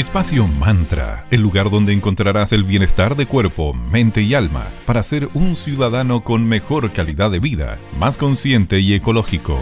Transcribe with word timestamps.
Espacio 0.00 0.46
Mantra, 0.46 1.26
el 1.30 1.42
lugar 1.42 1.68
donde 1.68 1.92
encontrarás 1.92 2.52
el 2.52 2.64
bienestar 2.64 3.16
de 3.16 3.26
cuerpo, 3.26 3.74
mente 3.74 4.22
y 4.22 4.32
alma 4.32 4.72
para 4.86 5.02
ser 5.02 5.28
un 5.34 5.56
ciudadano 5.56 6.24
con 6.24 6.48
mejor 6.48 6.90
calidad 6.94 7.30
de 7.30 7.38
vida, 7.38 7.78
más 7.98 8.16
consciente 8.16 8.80
y 8.80 8.94
ecológico. 8.94 9.58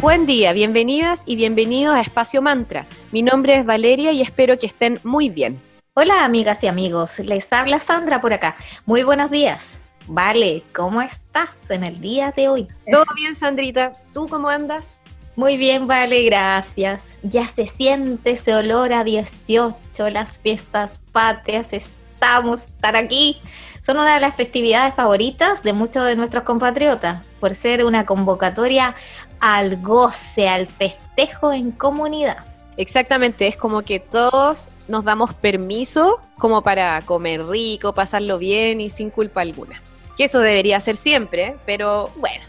Buen 0.00 0.26
día, 0.26 0.52
bienvenidas 0.52 1.22
y 1.24 1.36
bienvenidos 1.36 1.94
a 1.94 2.00
Espacio 2.00 2.42
Mantra. 2.42 2.88
Mi 3.12 3.22
nombre 3.22 3.54
es 3.54 3.64
Valeria 3.64 4.10
y 4.10 4.22
espero 4.22 4.58
que 4.58 4.66
estén 4.66 4.98
muy 5.04 5.30
bien. 5.30 5.62
Hola 5.94 6.24
amigas 6.24 6.64
y 6.64 6.66
amigos, 6.66 7.20
les 7.20 7.52
habla 7.52 7.78
Sandra 7.78 8.20
por 8.20 8.32
acá. 8.32 8.56
Muy 8.86 9.04
buenos 9.04 9.30
días. 9.30 9.82
Vale, 10.08 10.64
¿cómo 10.74 11.00
estás 11.00 11.70
en 11.70 11.84
el 11.84 12.00
día 12.00 12.32
de 12.36 12.48
hoy? 12.48 12.66
Todo 12.90 13.04
bien, 13.14 13.36
Sandrita. 13.36 13.92
¿Tú 14.12 14.26
cómo 14.26 14.48
andas? 14.48 15.07
Muy 15.38 15.56
bien, 15.56 15.86
vale, 15.86 16.24
gracias. 16.24 17.04
Ya 17.22 17.46
se 17.46 17.68
siente 17.68 18.32
ese 18.32 18.56
olor 18.56 18.92
a 18.92 19.04
18, 19.04 20.10
las 20.10 20.38
fiestas 20.38 21.00
patrias, 21.12 21.72
estamos, 21.72 22.62
estar 22.62 22.96
aquí. 22.96 23.40
Son 23.80 23.98
una 23.98 24.14
de 24.14 24.20
las 24.20 24.34
festividades 24.34 24.94
favoritas 24.94 25.62
de 25.62 25.74
muchos 25.74 26.04
de 26.06 26.16
nuestros 26.16 26.42
compatriotas, 26.42 27.24
por 27.38 27.54
ser 27.54 27.84
una 27.84 28.04
convocatoria 28.04 28.96
al 29.38 29.80
goce, 29.80 30.48
al 30.48 30.66
festejo 30.66 31.52
en 31.52 31.70
comunidad. 31.70 32.38
Exactamente, 32.76 33.46
es 33.46 33.56
como 33.56 33.82
que 33.82 34.00
todos 34.00 34.70
nos 34.88 35.04
damos 35.04 35.34
permiso 35.34 36.18
como 36.36 36.62
para 36.62 37.00
comer 37.02 37.46
rico, 37.46 37.94
pasarlo 37.94 38.38
bien 38.38 38.80
y 38.80 38.90
sin 38.90 39.08
culpa 39.10 39.42
alguna. 39.42 39.80
Que 40.16 40.24
eso 40.24 40.40
debería 40.40 40.80
ser 40.80 40.96
siempre, 40.96 41.54
pero 41.64 42.10
bueno, 42.16 42.44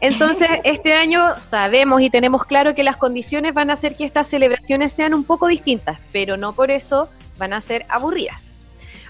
entonces, 0.00 0.48
este 0.64 0.94
año 0.94 1.40
sabemos 1.40 2.02
y 2.02 2.10
tenemos 2.10 2.44
claro 2.44 2.74
que 2.74 2.82
las 2.82 2.96
condiciones 2.96 3.54
van 3.54 3.70
a 3.70 3.74
hacer 3.74 3.96
que 3.96 4.04
estas 4.04 4.28
celebraciones 4.28 4.92
sean 4.92 5.14
un 5.14 5.24
poco 5.24 5.46
distintas, 5.46 5.98
pero 6.12 6.36
no 6.36 6.54
por 6.54 6.70
eso 6.70 7.08
van 7.38 7.52
a 7.52 7.60
ser 7.60 7.86
aburridas. 7.88 8.56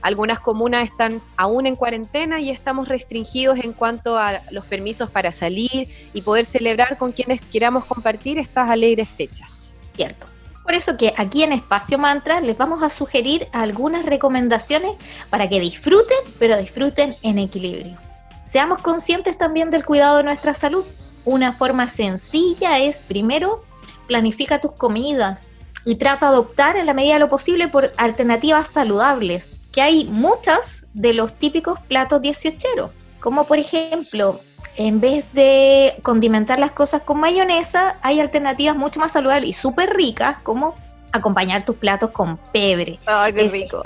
Algunas 0.03 0.39
comunas 0.39 0.85
están 0.85 1.21
aún 1.37 1.67
en 1.67 1.75
cuarentena 1.75 2.41
y 2.41 2.51
estamos 2.51 2.89
restringidos 2.89 3.59
en 3.59 3.73
cuanto 3.73 4.17
a 4.17 4.43
los 4.51 4.65
permisos 4.65 5.11
para 5.11 5.33
salir 5.33 5.89
y 6.13 6.23
poder 6.23 6.45
celebrar 6.45 6.97
con 6.97 7.13
quienes 7.13 7.41
queramos 7.41 7.85
compartir 7.87 8.39
estas 8.39 8.71
alegres 8.71 9.09
fechas. 9.09 9.75
Cierto. 9.97 10.27
Por 10.63 10.75
eso 10.75 10.97
que 10.97 11.15
aquí 11.17 11.43
en 11.43 11.53
Espacio 11.53 11.99
Mantra 11.99 12.41
les 12.41 12.57
vamos 12.59 12.83
a 12.83 12.89
sugerir 12.89 13.49
algunas 13.53 14.05
recomendaciones 14.05 14.93
para 15.31 15.49
que 15.49 15.61
disfruten, 15.61 16.19
pero 16.39 16.57
disfruten 16.57 17.17
en 17.23 17.39
equilibrio. 17.39 18.06
Seamos 18.47 18.79
conscientes 18.79 19.37
también 19.37 19.71
del 19.71 19.85
cuidado 19.85 20.19
de 20.19 20.23
nuestra 20.23 20.55
salud. 20.55 20.85
Una 21.25 21.53
forma 21.53 21.89
sencilla 21.89 22.79
es, 22.79 23.03
primero, 23.03 23.65
planifica 24.07 24.61
tus 24.61 24.73
comidas 24.73 25.49
y 25.85 25.97
trata 25.97 26.31
de 26.31 26.39
optar 26.39 26.77
en 26.77 26.87
la 26.87 26.95
medida 26.95 27.15
de 27.15 27.21
lo 27.21 27.29
posible 27.29 27.67
por 27.69 27.93
alternativas 27.97 28.69
saludables, 28.69 29.51
que 29.73 29.83
hay 29.83 30.05
muchas 30.07 30.87
de 30.95 31.13
los 31.13 31.35
típicos 31.35 31.81
platos 31.81 32.23
dieciocheros, 32.23 32.93
como 33.21 33.47
por 33.47 33.59
ejemplo, 33.59 34.41
en 34.77 35.01
vez 35.01 35.25
de 35.33 35.95
condimentar 36.03 36.61
las 36.61 36.71
cosas 36.71 37.03
con 37.03 37.19
mayonesa, 37.19 37.97
hay 38.03 38.21
alternativas 38.21 38.77
mucho 38.77 39.01
más 39.01 39.13
saludables 39.13 39.51
y 39.51 39.53
súper 39.55 39.91
ricas, 39.95 40.39
como 40.41 40.77
acompañar 41.13 41.65
tus 41.65 41.77
platos 41.77 42.11
con 42.11 42.37
pebre. 42.53 43.01
Ay, 43.07 43.33
qué 43.33 43.49
rico. 43.49 43.83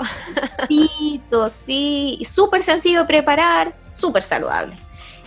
sí, 1.49 2.19
súper 2.27 2.61
sencillo 2.61 2.99
de 2.99 3.05
preparar, 3.05 3.73
súper 3.91 4.23
saludable. 4.23 4.77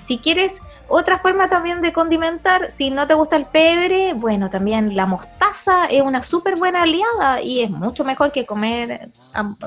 Si 0.05 0.19
quieres 0.19 0.61
otra 0.89 1.19
forma 1.19 1.48
también 1.48 1.81
de 1.81 1.93
condimentar, 1.93 2.70
si 2.70 2.91
no 2.91 3.07
te 3.07 3.15
gusta 3.15 3.37
el 3.37 3.47
pebre, 3.47 4.12
bueno, 4.15 4.51
también 4.51 4.95
la 4.95 5.07
mostaza 5.07 5.87
es 5.87 6.03
una 6.03 6.23
súper 6.23 6.57
buena 6.57 6.83
aliada 6.83 7.42
y 7.42 7.62
es 7.62 7.70
mucho 7.70 8.05
mejor 8.05 8.33
que 8.33 8.45
comer 8.45 9.09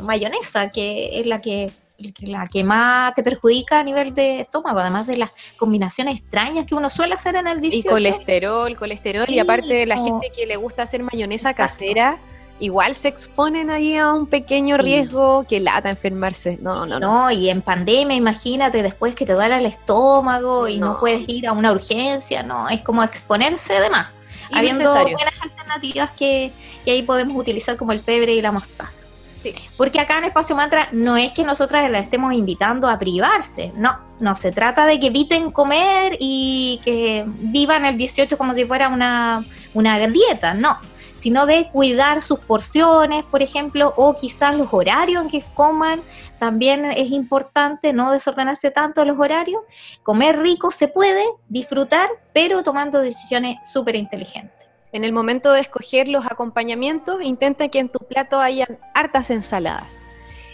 mayonesa, 0.01 0.69
que 0.69 1.19
es 1.19 1.25
la 1.25 1.41
que 1.41 1.71
la 2.19 2.47
que 2.47 2.63
más 2.63 3.13
te 3.15 3.23
perjudica 3.23 3.79
a 3.79 3.83
nivel 3.83 4.13
de 4.13 4.41
estómago, 4.41 4.79
además 4.79 5.07
de 5.07 5.17
las 5.17 5.31
combinaciones 5.57 6.19
extrañas 6.19 6.65
que 6.65 6.75
uno 6.75 6.89
suele 6.89 7.15
hacer 7.15 7.35
en 7.35 7.47
el 7.47 7.59
18. 7.59 7.87
Y 7.87 7.91
colesterol, 7.91 8.77
colesterol, 8.77 9.29
y 9.29 9.39
aparte 9.39 9.73
de 9.73 9.85
la 9.87 9.97
gente 9.97 10.31
que 10.35 10.45
le 10.45 10.57
gusta 10.57 10.83
hacer 10.83 11.01
mayonesa 11.01 11.53
casera, 11.55 12.19
igual 12.59 12.95
se 12.95 13.07
exponen 13.07 13.69
ahí 13.69 13.97
a 13.97 14.13
un 14.13 14.27
pequeño 14.27 14.77
riesgo 14.77 15.45
que 15.47 15.59
lata 15.59 15.89
enfermarse. 15.89 16.57
No, 16.61 16.85
no, 16.85 16.99
no. 16.99 16.99
No, 16.99 17.31
y 17.31 17.49
en 17.49 17.61
pandemia, 17.61 18.15
imagínate 18.15 18.83
después 18.83 19.15
que 19.15 19.25
te 19.25 19.33
duele 19.33 19.57
el 19.57 19.65
estómago 19.65 20.67
y 20.67 20.79
no. 20.79 20.99
puedes 20.99 21.27
ir 21.27 21.47
a 21.47 21.53
una 21.53 21.71
urgencia, 21.71 22.43
no, 22.43 22.69
es 22.69 22.81
como 22.81 23.03
exponerse 23.03 23.79
de 23.79 23.89
más. 23.89 24.07
Habiendo 24.51 24.93
buenas 24.93 25.33
alternativas 25.41 26.11
que, 26.11 26.53
que 26.85 26.91
ahí 26.91 27.03
podemos 27.03 27.35
utilizar 27.35 27.75
como 27.75 27.91
el 27.91 27.99
pebre 27.99 28.33
y 28.33 28.41
la 28.41 28.51
mostaza. 28.51 29.05
Sí. 29.35 29.53
Porque 29.75 29.99
acá 29.99 30.17
en 30.17 30.23
Espacio 30.23 30.55
Mantra 30.55 30.89
no 30.93 31.15
es 31.15 31.31
que 31.31 31.43
nosotras 31.43 31.89
la 31.91 31.99
estemos 31.99 32.33
invitando 32.33 32.89
a 32.89 32.97
privarse, 32.97 33.71
no, 33.75 33.99
no 34.19 34.33
se 34.33 34.51
trata 34.51 34.85
de 34.85 34.99
que 34.99 35.07
eviten 35.07 35.51
comer 35.51 36.17
y 36.19 36.79
que 36.83 37.23
vivan 37.27 37.85
el 37.85 37.97
18 37.97 38.35
como 38.37 38.53
si 38.53 38.65
fuera 38.65 38.87
una, 38.87 39.45
una 39.73 39.99
dieta, 40.07 40.55
no 40.55 40.79
sino 41.17 41.45
de 41.45 41.69
cuidar 41.69 42.21
sus 42.21 42.39
porciones, 42.39 43.23
por 43.25 43.41
ejemplo, 43.41 43.93
o 43.97 44.15
quizás 44.15 44.55
los 44.55 44.69
horarios 44.71 45.23
en 45.23 45.29
que 45.29 45.43
coman. 45.53 46.01
También 46.39 46.85
es 46.85 47.11
importante 47.11 47.93
no 47.93 48.11
desordenarse 48.11 48.71
tanto 48.71 49.03
los 49.05 49.19
horarios. 49.19 49.61
Comer 50.03 50.39
rico 50.39 50.71
se 50.71 50.87
puede, 50.87 51.23
disfrutar, 51.49 52.09
pero 52.33 52.63
tomando 52.63 52.99
decisiones 53.01 53.57
súper 53.67 53.95
inteligentes. 53.95 54.67
En 54.93 55.03
el 55.03 55.11
momento 55.11 55.51
de 55.51 55.61
escoger 55.61 56.07
los 56.07 56.25
acompañamientos, 56.25 57.21
intenta 57.21 57.67
que 57.67 57.79
en 57.79 57.89
tu 57.89 57.99
plato 57.99 58.39
hayan 58.39 58.79
hartas 58.93 59.29
ensaladas. 59.29 60.07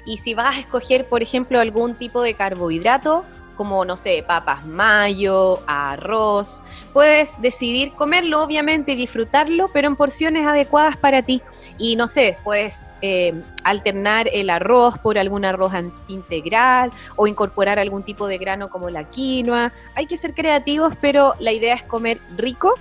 Y 0.05 0.17
si 0.17 0.33
vas 0.33 0.57
a 0.57 0.59
escoger, 0.59 1.07
por 1.07 1.21
ejemplo, 1.21 1.59
algún 1.59 1.95
tipo 1.95 2.21
de 2.21 2.33
carbohidrato, 2.33 3.23
como, 3.55 3.85
no 3.85 3.97
sé, 3.97 4.23
papas 4.25 4.65
mayo, 4.65 5.59
arroz. 5.67 6.61
Puedes 6.91 7.41
decidir 7.41 7.93
comerlo, 7.93 8.43
obviamente, 8.43 8.93
y 8.93 8.95
disfrutarlo, 8.95 9.67
pero 9.73 9.87
en 9.87 9.95
porciones 9.95 10.45
adecuadas 10.45 10.97
para 10.97 11.21
ti. 11.21 11.41
Y 11.77 11.95
no 11.95 12.07
sé, 12.07 12.37
puedes 12.43 12.85
eh, 13.01 13.33
alternar 13.63 14.29
el 14.31 14.49
arroz 14.49 14.97
por 14.99 15.17
algún 15.17 15.45
arroz 15.45 15.73
integral 16.07 16.91
o 17.15 17.27
incorporar 17.27 17.79
algún 17.79 18.03
tipo 18.03 18.27
de 18.27 18.37
grano 18.37 18.69
como 18.69 18.89
la 18.89 19.03
quinoa. 19.05 19.71
Hay 19.95 20.05
que 20.05 20.17
ser 20.17 20.33
creativos, 20.33 20.93
pero 21.01 21.33
la 21.39 21.51
idea 21.51 21.75
es 21.75 21.83
comer 21.83 22.19
rico 22.35 22.75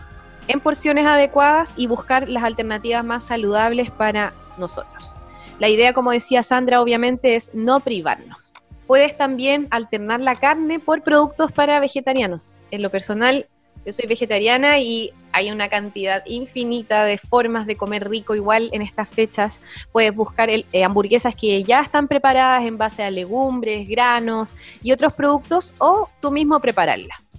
en 0.48 0.60
porciones 0.60 1.06
adecuadas 1.06 1.72
y 1.76 1.86
buscar 1.86 2.28
las 2.28 2.42
alternativas 2.42 3.04
más 3.04 3.24
saludables 3.24 3.90
para 3.90 4.32
nosotros. 4.58 5.14
La 5.58 5.68
idea, 5.68 5.92
como 5.92 6.10
decía 6.10 6.42
Sandra, 6.42 6.80
obviamente 6.80 7.36
es 7.36 7.54
no 7.54 7.80
privarnos 7.80 8.54
puedes 8.92 9.16
también 9.16 9.68
alternar 9.70 10.20
la 10.20 10.34
carne 10.34 10.78
por 10.78 11.00
productos 11.00 11.50
para 11.50 11.80
vegetarianos. 11.80 12.62
En 12.70 12.82
lo 12.82 12.90
personal, 12.90 13.46
yo 13.86 13.92
soy 13.94 14.06
vegetariana 14.06 14.80
y 14.80 15.12
hay 15.32 15.50
una 15.50 15.70
cantidad 15.70 16.22
infinita 16.26 17.06
de 17.06 17.16
formas 17.16 17.66
de 17.66 17.76
comer 17.76 18.06
rico 18.06 18.34
igual 18.34 18.68
en 18.74 18.82
estas 18.82 19.08
fechas. 19.08 19.62
Puedes 19.92 20.14
buscar 20.14 20.50
eh, 20.50 20.84
hamburguesas 20.84 21.34
que 21.34 21.62
ya 21.62 21.80
están 21.80 22.06
preparadas 22.06 22.64
en 22.64 22.76
base 22.76 23.02
a 23.02 23.10
legumbres, 23.10 23.88
granos 23.88 24.54
y 24.82 24.92
otros 24.92 25.14
productos 25.14 25.72
o 25.78 26.06
tú 26.20 26.30
mismo 26.30 26.60
prepararlas. 26.60 27.32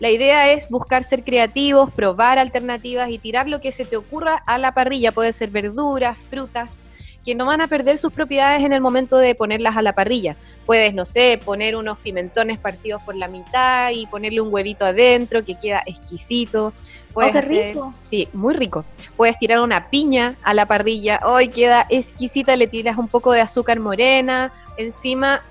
La 0.00 0.10
idea 0.10 0.52
es 0.52 0.68
buscar 0.68 1.02
ser 1.04 1.24
creativos, 1.24 1.90
probar 1.94 2.38
alternativas 2.38 3.08
y 3.08 3.16
tirar 3.16 3.48
lo 3.48 3.62
que 3.62 3.72
se 3.72 3.86
te 3.86 3.96
ocurra 3.96 4.42
a 4.44 4.58
la 4.58 4.74
parrilla. 4.74 5.12
Puede 5.12 5.32
ser 5.32 5.48
verduras, 5.48 6.18
frutas, 6.28 6.84
que 7.24 7.34
no 7.34 7.46
van 7.46 7.60
a 7.60 7.68
perder 7.68 7.98
sus 7.98 8.12
propiedades 8.12 8.62
en 8.62 8.72
el 8.72 8.80
momento 8.80 9.18
de 9.18 9.34
ponerlas 9.34 9.76
a 9.76 9.82
la 9.82 9.94
parrilla. 9.94 10.36
Puedes, 10.66 10.94
no 10.94 11.04
sé, 11.04 11.40
poner 11.44 11.76
unos 11.76 11.98
pimentones 11.98 12.58
partidos 12.58 13.02
por 13.02 13.14
la 13.14 13.28
mitad 13.28 13.90
y 13.90 14.06
ponerle 14.06 14.40
un 14.40 14.52
huevito 14.52 14.84
adentro 14.84 15.44
que 15.44 15.54
queda 15.54 15.82
exquisito. 15.86 16.72
Puedes 17.12 17.30
oh, 17.30 17.48
qué 17.48 17.70
rico. 17.72 17.94
Sí, 18.08 18.28
muy 18.32 18.54
rico. 18.54 18.84
Puedes 19.16 19.38
tirar 19.38 19.60
una 19.60 19.90
piña 19.90 20.36
a 20.42 20.54
la 20.54 20.66
parrilla. 20.66 21.20
Hoy 21.24 21.48
queda 21.48 21.86
exquisita, 21.88 22.56
le 22.56 22.68
tiras 22.68 22.96
un 22.96 23.08
poco 23.08 23.32
de 23.32 23.40
azúcar 23.40 23.80
morena 23.80 24.52
encima, 24.76 25.42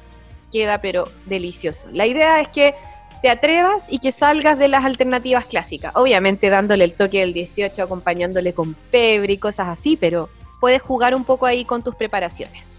queda 0.51 0.79
pero 0.79 1.07
delicioso. 1.25 1.87
La 1.91 2.07
idea 2.07 2.41
es 2.41 2.47
que 2.47 2.75
te 3.21 3.29
atrevas 3.29 3.91
y 3.91 3.99
que 3.99 4.11
salgas 4.11 4.57
de 4.57 4.69
las 4.69 4.85
alternativas 4.85 5.45
clásicas. 5.45 5.91
Obviamente 5.95 6.49
dándole 6.49 6.85
el 6.85 6.93
toque 6.93 7.19
del 7.19 7.33
18, 7.33 7.83
acompañándole 7.83 8.53
con 8.53 8.73
pebre 8.73 9.33
y 9.33 9.37
cosas 9.37 9.67
así, 9.67 9.97
pero 9.97 10.29
puedes 10.59 10.81
jugar 10.81 11.15
un 11.15 11.23
poco 11.23 11.45
ahí 11.45 11.65
con 11.65 11.83
tus 11.83 11.95
preparaciones. 11.95 12.75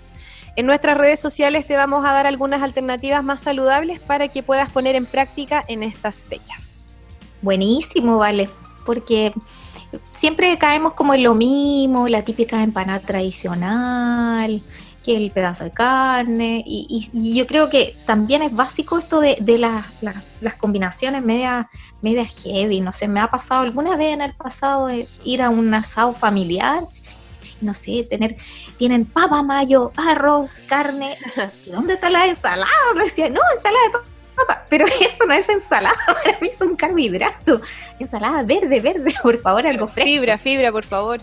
En 0.57 0.67
nuestras 0.67 0.97
redes 0.97 1.21
sociales 1.21 1.67
te 1.67 1.77
vamos 1.77 2.05
a 2.05 2.13
dar 2.13 2.27
algunas 2.27 2.63
alternativas 2.63 3.23
más 3.23 3.41
saludables 3.41 4.01
para 4.01 4.29
que 4.29 4.43
puedas 4.43 4.71
poner 4.71 4.97
en 4.97 5.07
práctica 5.07 5.65
en 5.69 5.83
estas 5.83 6.23
fechas. 6.23 6.99
Buenísimo, 7.41 8.19
vale, 8.19 8.51
porque 8.85 9.33
siempre 10.13 10.59
caemos 10.59 10.95
como 10.95 11.15
en 11.15 11.23
lo 11.23 11.35
mismo, 11.35 12.09
la 12.09 12.23
típica 12.23 12.63
empanada 12.63 13.01
tradicional, 13.01 14.63
que 15.03 15.17
el 15.17 15.31
pedazo 15.31 15.65
de 15.65 15.71
carne, 15.71 16.63
y, 16.67 17.09
yo 17.35 17.47
creo 17.47 17.71
que 17.71 17.97
también 18.07 18.43
es 18.43 18.53
básico 18.53 18.99
esto 18.99 19.21
de, 19.21 19.37
las 19.59 20.55
combinaciones 20.57 21.25
media, 21.25 21.71
media 22.03 22.25
heavy, 22.25 22.81
no 22.81 22.93
sé, 22.93 23.09
me 23.09 23.21
ha 23.21 23.29
pasado 23.29 23.63
alguna 23.63 23.97
vez 23.97 24.13
en 24.13 24.21
el 24.21 24.35
pasado 24.35 24.89
ir 25.25 25.43
a 25.43 25.49
un 25.49 25.73
asado 25.73 26.13
familiar 26.13 26.87
no 27.61 27.75
sé, 27.75 28.07
tener, 28.09 28.37
tienen 28.77 29.05
papa, 29.05 29.43
mayo, 29.43 29.93
arroz, 29.97 30.61
carne. 30.67 31.17
¿Y 31.67 31.71
dónde 31.71 31.95
está 31.95 32.11
la 32.11 32.27
ensalada? 32.27 32.71
Decía, 32.97 33.29
no, 33.29 33.41
ensalada 33.55 33.85
de 33.87 33.91
papa. 33.93 34.11
Pero 34.69 34.87
eso 35.01 35.27
no 35.27 35.35
es 35.35 35.49
ensalada, 35.49 35.95
para 36.07 36.39
mí 36.41 36.49
es 36.49 36.61
un 36.61 36.77
carbohidrato. 36.77 37.61
Ensalada 37.99 38.43
verde, 38.43 38.81
verde, 38.81 39.13
por 39.23 39.39
favor, 39.39 39.67
algo 39.67 39.89
fresco. 39.89 40.11
Fibra, 40.11 40.39
fibra, 40.39 40.73
por 40.73 40.85
favor. 40.85 41.21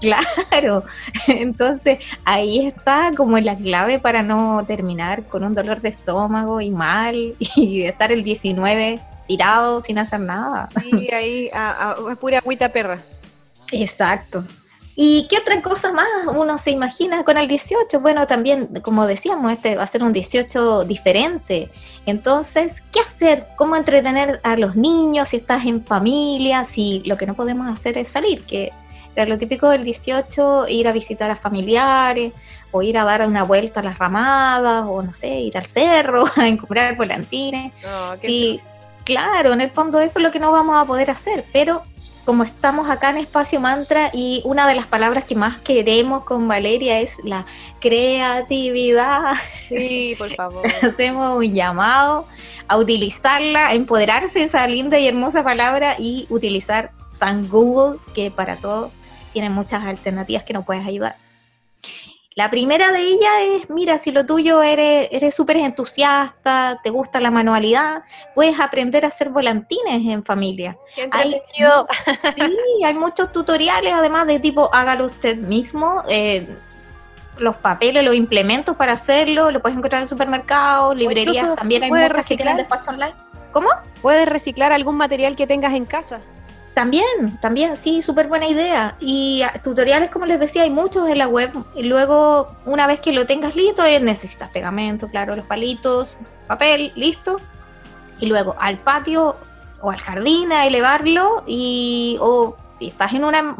claro. 0.00 0.84
Entonces, 1.28 1.98
ahí 2.24 2.66
está 2.66 3.12
como 3.16 3.38
la 3.38 3.54
clave 3.56 3.98
para 3.98 4.22
no 4.22 4.64
terminar 4.66 5.24
con 5.24 5.44
un 5.44 5.54
dolor 5.54 5.80
de 5.80 5.90
estómago 5.90 6.60
y 6.60 6.70
mal 6.70 7.36
y 7.38 7.82
estar 7.82 8.10
el 8.10 8.24
19 8.24 9.00
tirado 9.26 9.80
sin 9.80 9.98
hacer 9.98 10.20
nada. 10.20 10.68
Sí, 10.80 11.08
ahí 11.12 11.50
a, 11.52 11.96
pura 12.20 12.38
agüita 12.38 12.70
perra. 12.70 13.02
Exacto. 13.70 14.44
¿Y 14.94 15.26
qué 15.28 15.38
otra 15.38 15.62
cosa 15.62 15.92
más 15.92 16.06
uno 16.34 16.58
se 16.58 16.70
imagina 16.70 17.24
con 17.24 17.38
el 17.38 17.48
18? 17.48 18.00
Bueno, 18.00 18.26
también, 18.26 18.68
como 18.82 19.06
decíamos, 19.06 19.50
este 19.50 19.74
va 19.74 19.84
a 19.84 19.86
ser 19.86 20.02
un 20.02 20.12
18 20.12 20.84
diferente. 20.84 21.70
Entonces, 22.04 22.82
¿qué 22.92 23.00
hacer? 23.00 23.48
¿Cómo 23.56 23.76
entretener 23.76 24.40
a 24.42 24.56
los 24.56 24.76
niños 24.76 25.28
si 25.28 25.38
estás 25.38 25.64
en 25.64 25.84
familia? 25.84 26.64
Si 26.64 27.02
lo 27.06 27.16
que 27.16 27.26
no 27.26 27.34
podemos 27.34 27.68
hacer 27.68 27.96
es 27.96 28.08
salir, 28.08 28.42
que 28.42 28.70
era 29.16 29.26
lo 29.26 29.38
típico 29.38 29.68
del 29.68 29.84
18, 29.84 30.68
ir 30.68 30.88
a 30.88 30.92
visitar 30.92 31.30
a 31.30 31.36
familiares, 31.36 32.32
o 32.70 32.82
ir 32.82 32.98
a 32.98 33.04
dar 33.04 33.26
una 33.26 33.44
vuelta 33.44 33.80
a 33.80 33.82
las 33.82 33.98
ramadas, 33.98 34.84
o 34.86 35.02
no 35.02 35.12
sé, 35.14 35.28
ir 35.28 35.56
al 35.56 35.66
cerro 35.66 36.24
a 36.36 36.48
encontrar 36.48 36.96
volantines. 36.96 37.72
sí, 38.16 38.60
claro, 39.04 39.52
en 39.52 39.62
el 39.62 39.70
fondo 39.70 40.00
eso 40.00 40.18
es 40.18 40.22
lo 40.22 40.30
que 40.30 40.38
no 40.38 40.52
vamos 40.52 40.76
a 40.76 40.84
poder 40.86 41.10
hacer, 41.10 41.44
pero 41.52 41.82
como 42.24 42.42
estamos 42.42 42.88
acá 42.88 43.10
en 43.10 43.18
Espacio 43.18 43.60
Mantra 43.60 44.10
y 44.12 44.42
una 44.44 44.68
de 44.68 44.74
las 44.74 44.86
palabras 44.86 45.24
que 45.24 45.34
más 45.34 45.58
queremos 45.58 46.24
con 46.24 46.46
Valeria 46.46 47.00
es 47.00 47.18
la 47.24 47.46
creatividad. 47.80 49.34
Sí, 49.68 50.14
por 50.16 50.34
favor. 50.34 50.62
Hacemos 50.82 51.36
un 51.36 51.54
llamado 51.54 52.26
a 52.68 52.76
utilizarla, 52.76 53.68
a 53.68 53.74
empoderarse 53.74 54.40
de 54.40 54.44
esa 54.44 54.66
linda 54.66 54.98
y 54.98 55.08
hermosa 55.08 55.42
palabra 55.42 55.96
y 55.98 56.26
utilizar 56.30 56.92
San 57.10 57.48
Google, 57.48 57.98
que 58.14 58.30
para 58.30 58.56
todo 58.56 58.92
tiene 59.32 59.50
muchas 59.50 59.84
alternativas 59.84 60.44
que 60.44 60.52
nos 60.52 60.64
puedes 60.64 60.86
ayudar. 60.86 61.16
La 62.34 62.50
primera 62.50 62.92
de 62.92 63.00
ellas 63.00 63.32
es, 63.50 63.70
mira, 63.70 63.98
si 63.98 64.10
lo 64.10 64.24
tuyo 64.24 64.62
eres 64.62 65.08
eres 65.10 65.34
súper 65.34 65.58
entusiasta, 65.58 66.80
te 66.82 66.90
gusta 66.90 67.20
la 67.20 67.30
manualidad, 67.30 68.04
puedes 68.34 68.58
aprender 68.58 69.04
a 69.04 69.08
hacer 69.08 69.28
volantines 69.28 70.06
en 70.06 70.24
familia. 70.24 70.78
hay, 71.10 71.30
sí, 71.30 72.84
hay 72.84 72.94
muchos 72.94 73.32
tutoriales 73.32 73.92
además 73.92 74.26
de 74.26 74.40
tipo 74.40 74.70
hágalo 74.72 75.06
usted 75.06 75.36
mismo. 75.36 76.02
Eh, 76.08 76.56
los 77.38 77.56
papeles, 77.56 78.04
los 78.04 78.14
implementos 78.14 78.76
para 78.76 78.92
hacerlo, 78.92 79.50
lo 79.50 79.60
puedes 79.60 79.76
encontrar 79.76 80.02
en 80.02 80.08
supermercados, 80.08 80.96
librerías, 80.96 81.54
también 81.56 81.82
hay 81.82 81.90
muchas 81.90 82.26
que 82.26 82.36
tienen 82.36 82.58
despacho 82.58 82.90
online. 82.90 83.14
¿Cómo? 83.52 83.68
Puedes 84.00 84.28
reciclar 84.28 84.72
algún 84.72 84.96
material 84.96 85.36
que 85.36 85.46
tengas 85.46 85.74
en 85.74 85.84
casa. 85.84 86.20
También, 86.74 87.38
también, 87.40 87.76
sí, 87.76 88.00
súper 88.00 88.28
buena 88.28 88.48
idea. 88.48 88.96
Y 88.98 89.42
ah, 89.42 89.60
tutoriales, 89.62 90.10
como 90.10 90.24
les 90.24 90.40
decía, 90.40 90.62
hay 90.62 90.70
muchos 90.70 91.08
en 91.08 91.18
la 91.18 91.28
web. 91.28 91.52
Y 91.74 91.82
luego, 91.82 92.56
una 92.64 92.86
vez 92.86 93.00
que 93.00 93.12
lo 93.12 93.26
tengas 93.26 93.56
listo, 93.56 93.84
eh, 93.84 94.00
necesitas 94.00 94.48
pegamento, 94.48 95.08
claro, 95.08 95.36
los 95.36 95.44
palitos, 95.44 96.16
papel, 96.46 96.92
listo. 96.94 97.38
Y 98.20 98.26
luego 98.26 98.56
al 98.58 98.78
patio 98.78 99.36
o 99.82 99.90
al 99.90 99.98
jardín 99.98 100.50
a 100.52 100.66
elevarlo. 100.66 101.44
Y, 101.46 102.16
o 102.20 102.56
si 102.78 102.88
estás 102.88 103.12
en 103.12 103.24
una, 103.24 103.54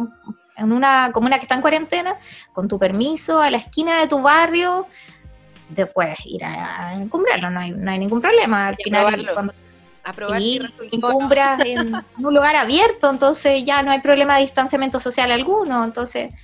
en 0.56 0.73
una 0.73 1.11
comuna 1.12 1.37
que 1.37 1.43
está 1.43 1.55
en 1.55 1.61
cuarentena, 1.61 2.17
con 2.55 2.67
tu 2.67 2.79
permiso, 2.79 3.43
a 3.43 3.50
la 3.50 3.58
esquina 3.58 4.00
de 4.00 4.08
tu 4.08 4.23
barrio, 4.23 4.87
te 5.75 5.85
puedes 5.85 6.25
ir 6.25 6.44
a, 6.44 6.94
encumbrarlo, 6.94 7.50
no 7.50 7.61
hay, 7.61 7.73
no 7.73 7.91
hay 7.91 7.99
ningún 7.99 8.23
problema. 8.23 8.69
Al 8.69 8.76
final, 8.76 9.31
cuando 9.35 9.53
y 10.41 10.61
encumbras 10.91 11.61
en 11.65 11.95
un 12.19 12.35
lugar 12.35 12.57
abierto, 12.57 13.09
entonces 13.11 13.63
ya 13.65 13.83
no 13.83 13.93
hay 13.93 14.01
problema 14.01 14.37
de 14.37 14.43
distanciamiento 14.43 14.99
social 14.99 15.31
alguno. 15.31 15.85
Entonces, 15.85 16.35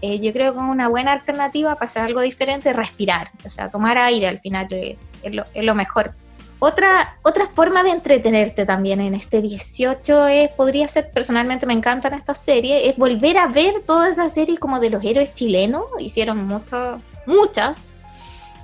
eh, 0.00 0.20
yo 0.20 0.32
creo 0.32 0.52
que 0.52 0.60
una 0.60 0.88
buena 0.88 1.12
alternativa 1.12 1.74
para 1.74 1.86
hacer 1.86 2.02
algo 2.02 2.20
diferente 2.20 2.70
es 2.70 2.76
respirar, 2.76 3.30
o 3.44 3.50
sea, 3.50 3.70
tomar 3.70 3.98
aire 3.98 4.28
al 4.28 4.38
final 4.38 4.68
eh, 4.70 4.96
es, 5.22 5.64
lo, 5.64 5.74
mejor. 5.74 6.12
Otra, 6.60 7.18
otra 7.22 7.46
forma 7.46 7.82
de 7.82 7.90
entretenerte 7.90 8.64
también 8.64 9.00
en 9.00 9.14
este 9.14 9.42
18 9.42 10.26
es, 10.28 10.50
podría 10.54 10.86
ser, 10.86 11.10
personalmente 11.10 11.66
me 11.66 11.72
encantan 11.72 12.14
estas 12.14 12.38
series, 12.38 12.88
es 12.88 12.96
volver 12.96 13.38
a 13.38 13.48
ver 13.48 13.80
todas 13.84 14.12
esas 14.12 14.32
series 14.32 14.60
como 14.60 14.78
de 14.78 14.90
los 14.90 15.04
héroes 15.04 15.34
chilenos, 15.34 15.84
hicieron 15.98 16.46
muchas, 16.46 17.00
muchas, 17.26 17.94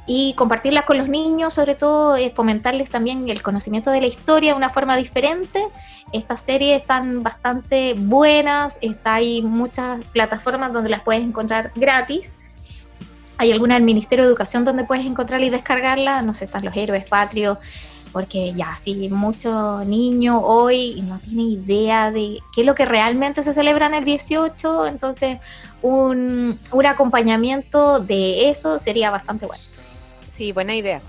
y 0.07 0.35
compartirlas 0.35 0.85
con 0.85 0.99
los 0.99 1.09
niños, 1.09 1.55
sobre 1.55 1.75
todo 1.75 2.17
eh, 2.17 2.31
fomentarles 2.35 2.91
también 2.91 3.29
el 3.29 3.43
conocimiento 3.43 3.91
de 3.91 4.01
la 4.03 4.07
historia 4.07 4.53
de 4.53 4.57
una 4.57 4.69
forma 4.69 4.97
diferente. 4.97 5.67
Estas 6.13 6.41
series 6.41 6.81
están 6.81 7.23
bastante 7.23 7.95
buenas, 7.97 8.79
está, 8.83 9.15
hay 9.15 9.41
muchas 9.41 10.05
plataformas 10.13 10.73
donde 10.73 10.91
las 10.91 11.03
puedes 11.03 11.23
encontrar 11.23 11.73
gratis. 11.75 12.35
Hay 13.39 13.51
alguna 13.51 13.75
del 13.75 13.85
Ministerio 13.85 14.25
de 14.25 14.31
Educación 14.31 14.65
donde 14.65 14.85
puedes 14.85 15.07
encontrarla 15.07 15.47
y 15.47 15.51
descargarla, 15.51 16.23
no 16.23 16.35
sé, 16.35 16.45
están 16.45 16.65
los 16.65 16.77
héroes 16.77 17.05
patrios, 17.05 17.59
porque 18.13 18.53
ya, 18.55 18.77
sí, 18.77 19.09
muchos 19.09 19.85
niños 19.87 20.41
hoy 20.45 21.03
no 21.03 21.19
tienen 21.19 21.47
idea 21.47 22.13
de 22.13 22.39
qué 22.55 22.61
es 22.61 22.67
lo 22.67 22.77
que 22.77 22.85
realmente 22.85 23.43
se 23.43 23.55
celebra 23.55 23.87
en 23.87 23.95
el 23.95 24.05
18, 24.05 24.87
entonces 24.87 25.39
un, 25.83 26.57
un 26.71 26.87
acompañamiento 26.87 27.99
de 27.99 28.51
eso 28.51 28.79
sería 28.79 29.11
bastante 29.11 29.47
bueno. 29.47 29.74
Sí, 30.35 30.51
buena 30.51 30.75
idea. 30.75 31.01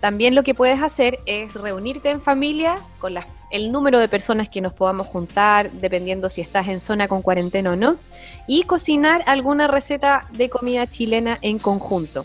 También 0.00 0.36
lo 0.36 0.44
que 0.44 0.54
puedes 0.54 0.80
hacer 0.80 1.18
es 1.26 1.54
reunirte 1.54 2.10
en 2.10 2.22
familia 2.22 2.78
con 3.00 3.14
el 3.50 3.72
número 3.72 3.98
de 3.98 4.06
personas 4.06 4.48
que 4.48 4.60
nos 4.60 4.72
podamos 4.72 5.08
juntar, 5.08 5.72
dependiendo 5.72 6.28
si 6.28 6.40
estás 6.40 6.68
en 6.68 6.80
zona 6.80 7.08
con 7.08 7.22
cuarentena 7.22 7.72
o 7.72 7.76
no, 7.76 7.96
y 8.46 8.62
cocinar 8.62 9.24
alguna 9.26 9.66
receta 9.66 10.28
de 10.32 10.48
comida 10.48 10.86
chilena 10.86 11.40
en 11.42 11.58
conjunto. 11.58 12.24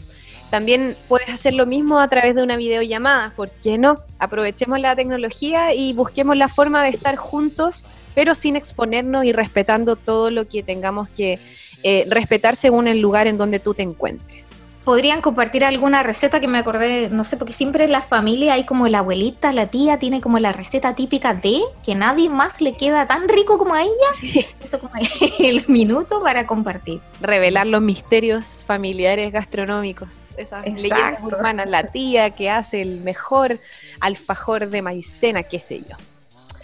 También 0.52 0.96
puedes 1.08 1.30
hacer 1.30 1.56
lo 1.56 1.66
mismo 1.66 2.00
a 2.00 2.08
través 2.08 2.36
de 2.36 2.44
una 2.44 2.56
videollamada, 2.56 3.34
¿por 3.36 3.50
qué 3.50 3.80
no? 3.80 3.98
Aprovechemos 4.20 4.80
la 4.80 4.96
tecnología 4.96 5.74
y 5.74 5.94
busquemos 5.94 6.38
la 6.38 6.50
forma 6.50 6.84
de 6.84 6.90
estar 6.90 7.16
juntos, 7.16 7.84
pero 8.14 8.36
sin 8.36 8.56
exponernos 8.56 9.26
y 9.26 9.32
respetando 9.32 9.96
todo 9.96 10.30
lo 10.30 10.48
que 10.48 10.62
tengamos 10.62 11.10
que 11.10 11.40
eh, 11.82 12.06
respetar 12.08 12.56
según 12.56 12.88
el 12.88 13.02
lugar 13.02 13.26
en 13.26 13.40
donde 13.40 13.60
tú 13.60 13.74
te 13.74 13.82
encuentres 13.82 14.57
podrían 14.88 15.20
compartir 15.20 15.66
alguna 15.66 16.02
receta 16.02 16.40
que 16.40 16.48
me 16.48 16.60
acordé, 16.60 17.10
no 17.10 17.26
sé, 17.26 17.36
porque 17.36 17.52
siempre 17.52 17.84
en 17.84 17.92
la 17.92 18.02
familia 18.02 18.54
hay 18.54 18.64
como 18.64 18.88
la 18.88 19.00
abuelita, 19.00 19.52
la 19.52 19.68
tía, 19.68 20.00
tiene 20.00 20.22
como 20.22 20.40
la 20.40 20.54
receta 20.54 20.96
típica 20.96 21.34
de 21.34 21.60
que 21.84 21.94
nadie 21.94 22.30
más 22.30 22.62
le 22.62 22.72
queda 22.72 23.06
tan 23.06 23.28
rico 23.28 23.58
como 23.58 23.74
a 23.74 23.82
ella. 23.82 24.46
Eso 24.64 24.80
como 24.80 24.94
el 25.40 25.66
minuto 25.68 26.22
para 26.24 26.48
compartir. 26.48 27.02
Revelar 27.20 27.68
los 27.68 27.82
misterios 27.82 28.64
familiares 28.66 29.34
gastronómicos, 29.34 30.08
esas 30.38 30.64
leyendas 30.66 31.22
urbanas, 31.22 31.68
la 31.68 31.88
tía 31.88 32.30
que 32.30 32.50
hace 32.50 32.82
el 32.82 33.02
mejor 33.02 33.60
alfajor 34.00 34.70
de 34.70 34.82
maicena, 34.82 35.44
qué 35.44 35.60
sé 35.60 35.80
yo. 35.82 35.98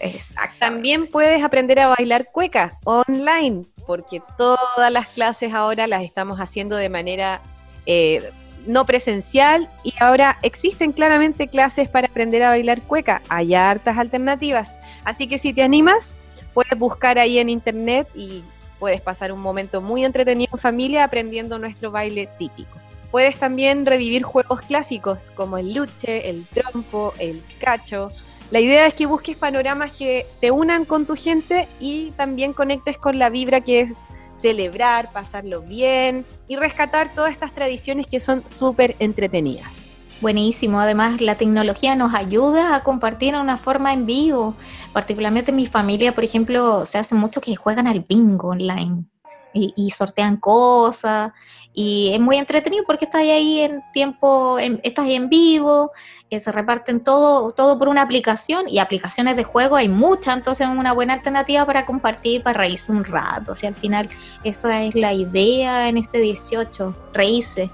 Exacto. 0.00 0.56
También 0.60 1.08
puedes 1.08 1.44
aprender 1.44 1.78
a 1.78 1.88
bailar 1.88 2.30
cueca 2.32 2.78
online, 2.84 3.66
porque 3.86 4.22
todas 4.38 4.90
las 4.90 5.08
clases 5.08 5.52
ahora 5.52 5.86
las 5.86 6.02
estamos 6.02 6.38
haciendo 6.38 6.76
de 6.76 6.88
manera 6.88 7.42
eh, 7.86 8.30
no 8.66 8.84
presencial 8.84 9.68
y 9.82 9.94
ahora 10.00 10.38
existen 10.42 10.92
claramente 10.92 11.48
clases 11.48 11.88
para 11.88 12.08
aprender 12.08 12.42
a 12.42 12.50
bailar 12.50 12.82
cueca. 12.82 13.22
Hay 13.28 13.54
hartas 13.54 13.98
alternativas. 13.98 14.78
Así 15.04 15.26
que 15.26 15.38
si 15.38 15.52
te 15.52 15.62
animas, 15.62 16.16
puedes 16.52 16.78
buscar 16.78 17.18
ahí 17.18 17.38
en 17.38 17.48
internet 17.48 18.08
y 18.14 18.42
puedes 18.78 19.00
pasar 19.00 19.32
un 19.32 19.40
momento 19.40 19.80
muy 19.80 20.04
entretenido 20.04 20.50
en 20.52 20.58
familia 20.58 21.04
aprendiendo 21.04 21.58
nuestro 21.58 21.90
baile 21.90 22.28
típico. 22.38 22.78
Puedes 23.10 23.38
también 23.38 23.86
revivir 23.86 24.24
juegos 24.24 24.60
clásicos 24.62 25.30
como 25.30 25.56
el 25.58 25.74
luche, 25.74 26.28
el 26.28 26.46
trompo, 26.46 27.14
el 27.18 27.42
cacho. 27.60 28.10
La 28.50 28.60
idea 28.60 28.86
es 28.86 28.94
que 28.94 29.06
busques 29.06 29.38
panoramas 29.38 29.96
que 29.96 30.26
te 30.40 30.50
unan 30.50 30.84
con 30.84 31.06
tu 31.06 31.16
gente 31.16 31.68
y 31.80 32.10
también 32.12 32.52
conectes 32.52 32.98
con 32.98 33.18
la 33.18 33.30
vibra 33.30 33.60
que 33.60 33.80
es 33.80 34.04
celebrar, 34.44 35.10
pasarlo 35.10 35.62
bien 35.62 36.26
y 36.48 36.56
rescatar 36.56 37.14
todas 37.14 37.32
estas 37.32 37.54
tradiciones 37.54 38.06
que 38.06 38.20
son 38.20 38.46
súper 38.46 38.94
entretenidas. 38.98 39.94
Buenísimo, 40.20 40.80
además 40.80 41.22
la 41.22 41.36
tecnología 41.36 41.96
nos 41.96 42.12
ayuda 42.12 42.76
a 42.76 42.82
compartir 42.82 43.32
de 43.32 43.40
una 43.40 43.56
forma 43.56 43.94
en 43.94 44.04
vivo, 44.04 44.54
particularmente 44.92 45.50
en 45.50 45.56
mi 45.56 45.64
familia, 45.64 46.12
por 46.12 46.24
ejemplo, 46.24 46.84
se 46.84 46.98
hace 46.98 47.14
mucho 47.14 47.40
que 47.40 47.56
juegan 47.56 47.86
al 47.86 48.00
bingo 48.00 48.48
online. 48.48 49.06
Y, 49.54 49.90
sortean 49.90 50.36
cosas 50.36 51.32
y 51.72 52.10
es 52.12 52.20
muy 52.20 52.36
entretenido 52.36 52.84
porque 52.86 53.04
estás 53.04 53.22
ahí 53.22 53.60
en 53.60 53.82
tiempo, 53.92 54.58
estás 54.58 55.04
ahí 55.04 55.14
en 55.14 55.28
vivo, 55.28 55.92
eh, 56.30 56.40
se 56.40 56.52
reparten 56.52 57.02
todo, 57.02 57.52
todo 57.52 57.78
por 57.78 57.88
una 57.88 58.02
aplicación 58.02 58.68
y 58.68 58.78
aplicaciones 58.78 59.36
de 59.36 59.44
juego 59.44 59.76
hay 59.76 59.88
muchas, 59.88 60.36
entonces 60.36 60.68
es 60.68 60.76
una 60.76 60.92
buena 60.92 61.14
alternativa 61.14 61.64
para 61.64 61.86
compartir, 61.86 62.42
para 62.42 62.58
reírse 62.58 62.92
un 62.92 63.04
rato, 63.04 63.52
o 63.52 63.54
sea, 63.54 63.68
al 63.68 63.76
final 63.76 64.08
esa 64.42 64.82
es 64.82 64.94
la 64.94 65.12
idea 65.12 65.88
en 65.88 65.98
este 65.98 66.18
18, 66.18 66.94
reírse, 67.12 67.70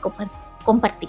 compartir. 0.65 1.09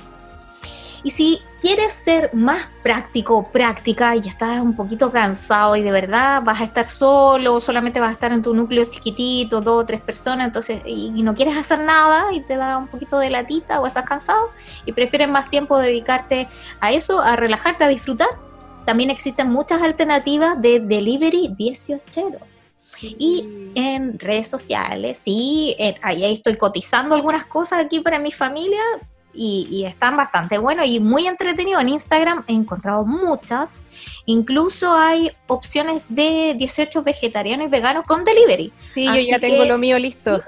Y 1.03 1.11
si 1.11 1.39
quieres 1.61 1.93
ser 1.93 2.33
más 2.33 2.67
práctico 2.81 3.37
o 3.37 3.43
práctica 3.43 4.15
y 4.15 4.27
estás 4.27 4.59
un 4.61 4.75
poquito 4.75 5.11
cansado 5.11 5.75
y 5.75 5.83
de 5.83 5.91
verdad 5.91 6.41
vas 6.43 6.59
a 6.59 6.63
estar 6.63 6.87
solo, 6.87 7.59
solamente 7.59 7.99
vas 7.99 8.09
a 8.09 8.13
estar 8.13 8.31
en 8.31 8.41
tu 8.41 8.53
núcleo 8.53 8.85
chiquitito, 8.85 9.61
dos 9.61 9.83
o 9.83 9.85
tres 9.85 10.01
personas, 10.01 10.47
entonces, 10.47 10.81
y, 10.85 11.11
no 11.21 11.35
quieres 11.35 11.55
hacer 11.55 11.79
nada 11.79 12.33
y 12.33 12.41
te 12.41 12.57
da 12.57 12.79
un 12.79 12.87
poquito 12.87 13.19
de 13.19 13.29
latita 13.29 13.79
o 13.79 13.85
estás 13.85 14.05
cansado 14.05 14.49
y 14.85 14.91
prefieres 14.91 15.29
más 15.29 15.51
tiempo 15.51 15.77
dedicarte 15.77 16.47
a 16.79 16.91
eso, 16.91 17.21
a 17.21 17.35
relajarte, 17.35 17.83
a 17.83 17.87
disfrutar, 17.87 18.29
también 18.83 19.11
existen 19.11 19.51
muchas 19.51 19.83
alternativas 19.83 20.59
de 20.59 20.79
delivery 20.79 21.53
18. 21.55 22.31
Y 23.03 23.71
en 23.73 24.19
redes 24.19 24.47
sociales, 24.47 25.21
sí, 25.23 25.75
ahí 26.01 26.33
estoy 26.33 26.55
cotizando 26.55 27.15
algunas 27.15 27.45
cosas 27.45 27.83
aquí 27.83 27.99
para 27.99 28.19
mi 28.19 28.31
familia, 28.31 28.81
y, 29.33 29.85
están 29.85 30.17
bastante 30.17 30.57
buenos 30.57 30.85
y 30.85 30.99
muy 30.99 31.27
entretenidos. 31.27 31.81
En 31.81 31.89
Instagram 31.89 32.43
he 32.47 32.53
encontrado 32.53 33.05
muchas. 33.05 33.81
Incluso 34.25 34.95
hay 34.95 35.31
opciones 35.47 36.03
de 36.09 36.55
18 36.57 37.03
vegetarianos 37.03 37.67
y 37.67 37.69
veganos 37.69 38.05
con 38.05 38.23
delivery. 38.23 38.71
Sí, 38.91 39.05
yo 39.05 39.15
ya 39.15 39.39
tengo 39.39 39.65
lo 39.65 39.77
mío 39.77 39.97
listo. 39.99 40.41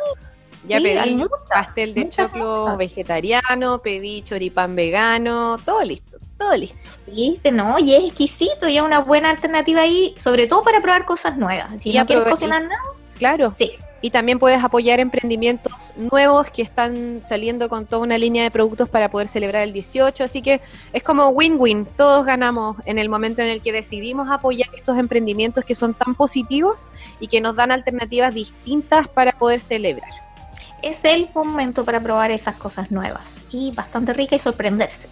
Ya 0.68 0.80
pedí 0.80 1.22
pastel 1.50 1.94
de 1.94 2.10
choclo 2.10 2.78
vegetariano, 2.78 3.80
pedí 3.80 4.22
choripán 4.22 4.76
vegano, 4.76 5.58
todo 5.66 5.84
listo, 5.84 6.18
todo 6.38 6.56
listo. 6.56 6.78
¿Viste? 7.06 7.52
No, 7.52 7.78
y 7.80 7.94
es 7.94 8.06
exquisito 8.06 8.70
y 8.70 8.78
es 8.78 8.84
una 8.84 9.00
buena 9.00 9.30
alternativa 9.30 9.82
ahí, 9.82 10.14
sobre 10.16 10.48
todo 10.48 10.64
para 10.64 10.82
probar 10.82 11.06
cosas 11.06 11.38
nuevas. 11.38 11.68
Si 11.82 11.94
no 11.94 12.06
quieres 12.06 12.26
cocinar 12.26 12.62
nada, 12.62 12.82
claro. 13.18 13.54
Sí, 13.54 13.74
y 14.04 14.12
también 14.12 14.38
puedes 14.38 14.62
apoyar 14.62 15.00
emprendimientos 15.00 15.94
nuevos 15.96 16.52
que 16.52 16.62
están 16.62 17.22
saliendo 17.24 17.70
con 17.70 17.86
toda 17.86 18.02
una 18.02 18.18
línea 18.18 18.44
de 18.44 18.52
productos 18.52 18.90
para 18.90 19.10
poder 19.10 19.30
celebrar 19.30 19.64
el 19.64 19.72
18. 19.72 20.26
Así 20.26 20.42
que 20.42 20.60
es 20.92 21.02
como 21.04 21.30
win-win, 21.30 21.86
todos 21.86 22.26
ganamos 22.26 22.76
en 22.86 23.00
el 23.00 23.08
momento 23.08 23.42
en 23.42 23.48
el 23.48 23.62
que 23.62 23.72
decidimos 23.72 24.28
apoyar 24.30 24.68
estos 24.76 24.98
emprendimientos 24.98 25.64
que 25.64 25.74
son 25.74 25.94
tan 25.94 26.16
positivos 26.16 26.90
y 27.22 27.28
que 27.30 27.40
nos 27.40 27.56
dan 27.56 27.72
alternativas 27.72 28.36
distintas 28.36 29.08
para 29.08 29.32
poder 29.32 29.62
celebrar. 29.62 30.12
Es 30.82 31.06
el 31.06 31.30
momento 31.34 31.86
para 31.86 32.02
probar 32.02 32.30
esas 32.30 32.56
cosas 32.56 32.92
nuevas 32.92 33.46
y 33.52 33.72
bastante 33.72 34.12
rica 34.14 34.36
y 34.36 34.40
sorprenderse. 34.40 35.08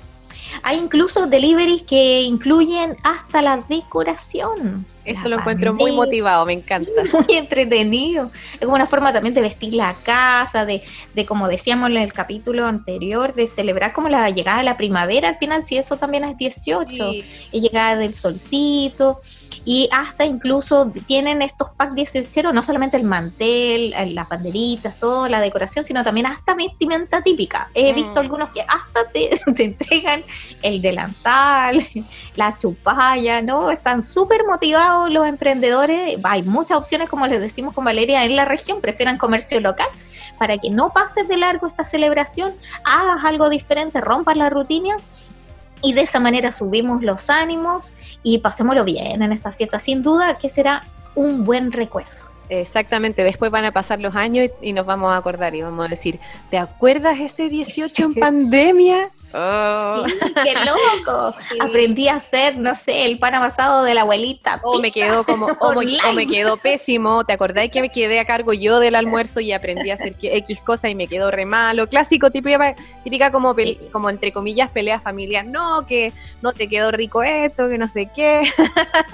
Hay 0.64 0.78
incluso 0.78 1.28
deliveries 1.28 1.84
que 1.84 2.22
incluyen 2.22 2.96
hasta 3.04 3.42
la 3.42 3.58
decoración. 3.58 4.86
Eso 5.04 5.28
lo 5.28 5.40
encuentro 5.40 5.74
muy 5.74 5.92
motivado, 5.92 6.46
me 6.46 6.54
encanta. 6.54 6.92
Muy 7.14 7.36
entretenido. 7.36 8.32
Es 8.60 8.68
una 8.68 8.86
forma 8.86 9.12
también 9.12 9.34
de 9.34 9.42
vestir 9.42 9.74
la 9.74 9.96
casa, 9.96 10.64
de, 10.66 10.84
de 11.16 11.26
como 11.26 11.48
decíamos 11.48 11.90
en 11.90 11.98
el 11.98 12.14
capítulo 12.14 12.68
anterior, 12.68 13.34
de 13.34 13.48
celebrar 13.48 13.94
como 13.94 14.10
la 14.10 14.30
llegada 14.30 14.60
de 14.60 14.64
la 14.64 14.78
primavera 14.78 15.30
al 15.30 15.38
final, 15.38 15.64
si 15.64 15.78
eso 15.78 15.98
también 15.98 16.24
es 16.24 16.38
18, 16.38 17.12
y 17.52 17.62
llegada 17.62 17.96
del 17.96 18.14
solcito 18.14 19.20
y 19.64 19.90
hasta 19.92 20.26
incluso 20.26 20.92
tienen 21.08 21.42
estos 21.42 21.70
packs 21.72 21.96
18, 21.96 22.52
no 22.52 22.64
solamente 22.64 22.98
el 22.98 23.04
mantel, 23.04 23.94
eh, 23.94 24.08
las 24.08 24.28
banderitas, 24.28 24.98
toda 24.98 25.30
la 25.30 25.40
decoración, 25.40 25.86
sino 25.86 26.04
también 26.04 26.26
hasta 26.26 26.56
vestimenta 26.56 27.22
típica. 27.22 27.70
He 27.74 27.92
mm. 27.92 27.96
visto 27.96 28.20
algunos 28.20 28.50
que 28.50 28.62
hasta 28.62 29.10
te, 29.14 29.30
entregan 29.64 30.24
el 30.62 30.82
delantal, 30.82 31.86
la 32.36 32.58
chupalla, 32.58 33.42
¿no? 33.42 33.70
Están 33.72 34.02
súper 34.02 34.46
motivados 34.46 35.12
los 35.12 35.28
emprendedores. 35.28 36.18
Hay 36.24 36.44
muchas 36.44 36.78
opciones, 36.78 37.10
como 37.10 37.28
les 37.28 37.40
decimos 37.40 37.76
con 37.76 37.86
Valeria, 37.86 38.26
en 38.26 38.36
la 38.36 38.46
región, 38.46 38.82
prefieran 38.82 39.18
comercio 39.18 39.60
local 39.60 39.88
para 40.40 40.58
que 40.58 40.72
no 40.72 40.92
pases 40.92 41.28
de 41.28 41.38
largo 41.38 41.68
esta 41.68 41.84
celebración, 41.84 42.56
hagas 42.84 43.24
algo 43.24 43.48
diferente, 43.48 44.02
rompas 44.02 44.36
la 44.36 44.50
rutina 44.50 44.96
y 45.82 45.94
de 45.94 46.02
esa 46.02 46.20
manera 46.20 46.52
subimos 46.52 47.02
los 47.02 47.30
ánimos 47.30 47.94
y 48.24 48.40
pasémoslo 48.40 48.84
bien 48.84 49.22
en 49.22 49.32
esta 49.32 49.52
fiesta. 49.52 49.80
Sin 49.80 50.04
duda 50.04 50.38
que 50.38 50.50
será 50.50 50.84
un 51.16 51.44
buen 51.44 51.72
recuerdo. 51.72 52.31
Exactamente, 52.52 53.24
después 53.24 53.50
van 53.50 53.64
a 53.64 53.72
pasar 53.72 54.02
los 54.02 54.14
años 54.14 54.52
y, 54.62 54.74
nos 54.74 54.86
vamos 54.86 55.14
a 55.14 55.16
acordar 55.16 55.56
y 55.56 55.62
vamos 55.62 55.86
a 55.86 55.88
decir, 55.88 56.20
¿te 56.50 56.58
acuerdas 56.58 57.18
ese 57.18 57.48
18 57.48 58.04
en 58.04 58.14
pandemia? 58.20 59.10
Oh. 59.34 60.04
¡Qué 60.44 60.54
loco! 60.66 61.34
Aprendí 61.62 62.10
a 62.10 62.16
hacer, 62.16 62.58
no 62.58 62.76
sé, 62.76 63.06
el 63.06 63.20
pan 63.20 63.36
amasado 63.36 63.86
de 63.86 63.94
la 63.94 64.02
abuelita. 64.02 64.60
O 64.64 64.82
me 64.82 64.92
quedó 64.92 65.24
como, 65.24 65.46
o, 65.46 65.74
me 66.14 66.28
quedó 66.28 66.58
pésimo. 66.58 67.24
¿Te 67.24 67.32
acordáis 67.32 67.72
que 67.72 67.80
me 67.80 67.90
quedé 67.94 68.20
a 68.20 68.26
cargo 68.26 68.52
yo 68.52 68.82
del 68.82 68.96
almuerzo 68.96 69.40
y 69.40 69.54
aprendí 69.54 69.90
a 69.90 69.94
hacer 69.94 70.16
X 70.22 70.60
cosa 70.60 70.90
y 70.90 70.96
me 70.96 71.08
quedó 71.08 71.32
re 71.32 71.46
malo? 71.46 71.88
Clásico, 71.88 72.32
típica, 72.32 72.76
típica 73.06 73.32
como, 73.32 73.56
como 73.94 74.10
entre 74.10 74.34
comillas 74.34 74.70
peleas 74.72 75.02
familiares. 75.02 75.50
No, 75.50 75.88
que 75.88 76.12
no 76.42 76.52
te 76.52 76.68
quedó 76.68 76.92
rico 76.92 77.24
esto, 77.24 77.70
que 77.70 77.78
no 77.78 77.88
sé 77.88 78.10
qué. 78.14 78.52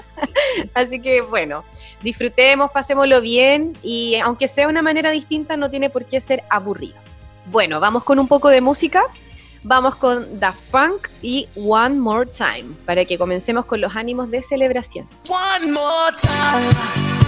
Así 0.74 1.00
que 1.00 1.20
bueno, 1.20 1.64
disfrutemos, 2.02 2.70
pasémoslo 2.70 3.20
bien 3.20 3.72
y 3.82 4.16
aunque 4.16 4.48
sea 4.48 4.68
una 4.68 4.82
manera 4.82 5.10
distinta, 5.10 5.56
no 5.56 5.70
tiene 5.70 5.90
por 5.90 6.04
qué 6.04 6.20
ser 6.20 6.42
aburrido. 6.50 6.96
Bueno, 7.46 7.80
vamos 7.80 8.04
con 8.04 8.18
un 8.18 8.28
poco 8.28 8.48
de 8.48 8.60
música. 8.60 9.02
Vamos 9.64 9.96
con 9.96 10.38
Daft 10.38 10.62
Punk 10.70 11.08
y 11.20 11.48
One 11.56 11.96
More 11.96 12.30
Time 12.30 12.76
para 12.86 13.04
que 13.04 13.18
comencemos 13.18 13.66
con 13.66 13.80
los 13.80 13.96
ánimos 13.96 14.30
de 14.30 14.42
celebración. 14.42 15.08
One 15.28 15.72
more 15.72 16.16
time. 16.20 17.27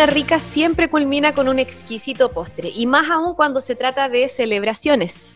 comida 0.00 0.14
rica 0.14 0.40
siempre 0.40 0.88
culmina 0.88 1.34
con 1.34 1.46
un 1.46 1.58
exquisito 1.58 2.30
postre, 2.30 2.72
y 2.74 2.86
más 2.86 3.10
aún 3.10 3.34
cuando 3.34 3.60
se 3.60 3.74
trata 3.74 4.08
de 4.08 4.30
celebraciones. 4.30 5.32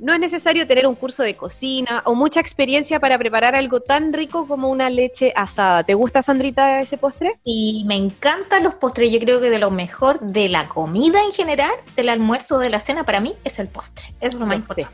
No 0.00 0.12
es 0.12 0.18
necesario 0.18 0.66
tener 0.66 0.86
un 0.88 0.96
curso 0.96 1.22
de 1.22 1.36
cocina 1.36 2.02
o 2.04 2.16
mucha 2.16 2.40
experiencia 2.40 2.98
para 2.98 3.18
preparar 3.18 3.54
algo 3.54 3.78
tan 3.80 4.12
rico 4.12 4.48
como 4.48 4.68
una 4.68 4.90
leche 4.90 5.32
asada. 5.36 5.84
¿Te 5.84 5.94
gusta, 5.94 6.22
Sandrita, 6.22 6.80
ese 6.80 6.96
postre? 6.96 7.38
Y 7.44 7.84
me 7.86 7.94
encantan 7.94 8.64
los 8.64 8.74
postres. 8.74 9.12
Yo 9.12 9.20
creo 9.20 9.40
que 9.40 9.48
de 9.48 9.60
lo 9.60 9.70
mejor 9.70 10.18
de 10.18 10.48
la 10.48 10.66
comida 10.66 11.22
en 11.22 11.30
general, 11.30 11.70
del 11.94 12.08
almuerzo, 12.08 12.58
de 12.58 12.70
la 12.70 12.80
cena, 12.80 13.04
para 13.04 13.20
mí 13.20 13.34
es 13.44 13.60
el 13.60 13.68
postre. 13.68 14.06
Es 14.20 14.34
lo 14.34 14.44
más 14.44 14.56
importante. 14.56 14.90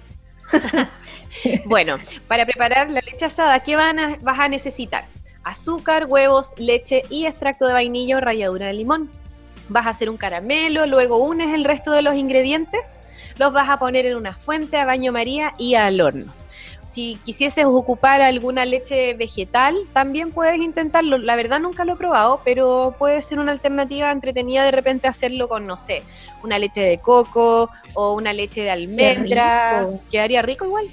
bueno, 1.65 1.99
para 2.29 2.45
preparar 2.45 2.91
la 2.91 3.01
leche 3.01 3.25
asada, 3.25 3.61
¿qué 3.61 3.77
van 3.77 3.99
a- 3.99 4.19
vas 4.21 4.39
a 4.41 4.49
necesitar? 4.49 5.07
Azúcar, 5.47 6.07
huevos, 6.09 6.55
leche 6.59 7.05
y 7.09 7.25
extracto 7.25 7.69
de 7.69 7.73
vainilla 7.73 8.17
o 8.17 8.21
ralladura 8.21 8.67
de 8.67 8.73
limón. 8.73 9.09
Vas 9.69 9.87
a 9.87 9.91
hacer 9.91 10.11
un 10.11 10.17
caramelo, 10.17 10.87
luego 10.87 11.19
unes 11.19 11.55
el 11.55 11.63
resto 11.63 11.93
de 11.93 12.03
los 12.03 12.17
ingredientes, 12.17 12.99
los 13.39 13.53
vas 13.53 13.69
a 13.69 13.79
poner 13.79 14.07
en 14.07 14.17
una 14.17 14.35
fuente 14.35 14.77
a 14.77 14.85
baño 14.85 15.13
María 15.13 15.55
y 15.57 15.77
al 15.77 16.01
horno. 16.01 16.35
Si 16.89 17.17
quisieses 17.25 17.65
ocupar 17.65 18.23
alguna 18.23 18.65
leche 18.65 19.15
vegetal, 19.15 19.77
también 19.93 20.33
puedes 20.33 20.61
intentarlo. 20.61 21.17
La 21.17 21.37
verdad 21.37 21.61
nunca 21.61 21.85
lo 21.85 21.93
he 21.93 21.97
probado, 21.97 22.41
pero 22.45 22.97
puede 22.99 23.23
ser 23.23 23.39
una 23.39 23.53
alternativa 23.53 24.11
entretenida 24.11 24.65
de 24.65 24.73
repente 24.73 25.07
hacerlo 25.07 25.49
con, 25.49 25.65
no 25.65 25.79
sé, 25.79 26.03
una 26.43 26.59
leche 26.59 26.81
de 26.81 26.99
coco 26.99 27.71
o 27.95 28.15
una 28.15 28.33
leche 28.33 28.63
de 28.63 28.71
almendra. 28.73 29.87
Quedaría 30.11 30.43
rico 30.43 30.65
igual. 30.65 30.91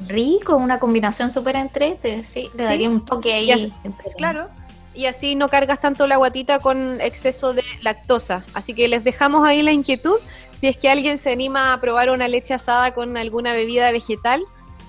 Rico, 0.00 0.56
una 0.56 0.78
combinación 0.78 1.30
súper 1.32 1.56
entrete, 1.56 2.22
sí, 2.22 2.44
le 2.54 2.64
Sí. 2.64 2.68
daría 2.68 2.88
un 2.88 3.04
toque 3.04 3.32
ahí. 3.32 3.48
Y 3.48 3.52
así-. 3.52 4.14
Claro. 4.16 4.48
Y 4.94 5.06
así 5.06 5.34
no 5.34 5.48
cargas 5.48 5.80
tanto 5.80 6.06
la 6.06 6.16
guatita 6.16 6.58
con 6.58 7.00
exceso 7.00 7.52
de 7.52 7.62
lactosa. 7.82 8.44
Así 8.54 8.72
que 8.74 8.88
les 8.88 9.04
dejamos 9.04 9.46
ahí 9.46 9.62
la 9.62 9.72
inquietud. 9.72 10.18
Si 10.58 10.68
es 10.68 10.76
que 10.78 10.88
alguien 10.88 11.18
se 11.18 11.32
anima 11.32 11.72
a 11.74 11.80
probar 11.80 12.10
una 12.10 12.28
leche 12.28 12.54
asada 12.54 12.92
con 12.94 13.16
alguna 13.18 13.52
bebida 13.52 13.90
vegetal, 13.92 14.42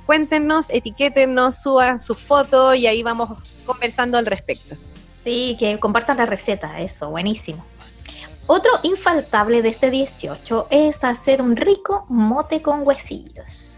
cuéntenos, 0.05 0.67
etiquétenos, 0.69 1.61
suban 1.61 1.99
su 1.99 2.15
foto 2.15 2.73
y 2.73 2.87
ahí 2.87 3.03
vamos 3.03 3.37
conversando 3.65 4.17
al 4.17 4.25
respecto. 4.25 4.75
Sí, 5.25 5.57
que 5.59 5.77
compartan 5.77 6.15
la 6.17 6.25
receta, 6.25 6.79
eso, 6.79 7.09
buenísimo. 7.09 7.65
Otro 8.45 8.71
infaltable 8.83 9.61
de 9.61 9.67
este 9.67 9.89
18 9.91 10.67
es 10.69 11.03
hacer 11.03 11.41
un 11.41 11.57
rico 11.57 12.05
mote 12.07 12.61
con 12.61 12.87
huesillos. 12.87 13.76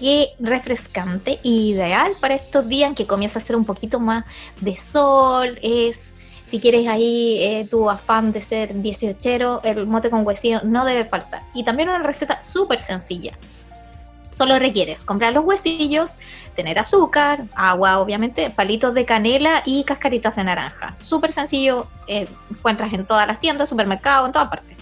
Qué 0.00 0.30
refrescante, 0.38 1.40
ideal 1.42 2.12
para 2.18 2.34
estos 2.34 2.66
días 2.66 2.88
en 2.88 2.94
que 2.94 3.06
comienza 3.06 3.38
a 3.38 3.42
hacer 3.42 3.54
un 3.54 3.66
poquito 3.66 4.00
más 4.00 4.24
de 4.58 4.74
sol. 4.74 5.58
Es, 5.60 6.10
si 6.46 6.58
quieres 6.58 6.88
ahí 6.88 7.36
eh, 7.42 7.68
tu 7.70 7.90
afán 7.90 8.32
de 8.32 8.40
ser 8.40 8.80
18, 8.80 9.62
el 9.62 9.86
mote 9.86 10.08
con 10.08 10.26
huesillos 10.26 10.64
no 10.64 10.86
debe 10.86 11.04
faltar. 11.04 11.42
Y 11.52 11.64
también 11.64 11.90
una 11.90 12.02
receta 12.02 12.42
súper 12.42 12.80
sencilla. 12.80 13.36
Solo 14.30 14.58
requieres 14.58 15.04
comprar 15.04 15.34
los 15.34 15.44
huesillos, 15.44 16.12
tener 16.56 16.78
azúcar, 16.78 17.44
agua, 17.54 17.98
obviamente, 17.98 18.48
palitos 18.48 18.94
de 18.94 19.04
canela 19.04 19.62
y 19.66 19.84
cascaritas 19.84 20.36
de 20.36 20.44
naranja. 20.44 20.96
Súper 21.02 21.30
sencillo, 21.30 21.88
eh, 22.06 22.26
encuentras 22.48 22.90
en 22.94 23.04
todas 23.04 23.26
las 23.26 23.38
tiendas, 23.38 23.68
supermercados, 23.68 24.28
en 24.28 24.32
todas 24.32 24.48
partes. 24.48 24.78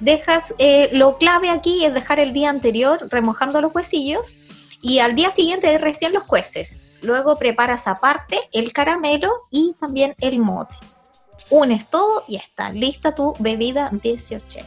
Dejas, 0.00 0.54
eh, 0.58 0.90
lo 0.92 1.16
clave 1.18 1.50
aquí 1.50 1.84
es 1.84 1.94
dejar 1.94 2.20
el 2.20 2.32
día 2.32 2.50
anterior 2.50 3.06
remojando 3.10 3.60
los 3.60 3.74
huesillos 3.74 4.34
y 4.82 4.98
al 4.98 5.14
día 5.14 5.30
siguiente 5.30 5.76
recién 5.78 6.12
los 6.12 6.24
cueces. 6.24 6.78
Luego 7.02 7.36
preparas 7.38 7.88
aparte 7.88 8.38
el 8.52 8.72
caramelo 8.72 9.30
y 9.50 9.74
también 9.78 10.14
el 10.20 10.38
mote. 10.38 10.76
Unes 11.50 11.88
todo 11.88 12.24
y 12.26 12.36
está 12.36 12.70
lista 12.70 13.14
tu 13.14 13.34
bebida 13.38 13.90
18. 13.92 14.58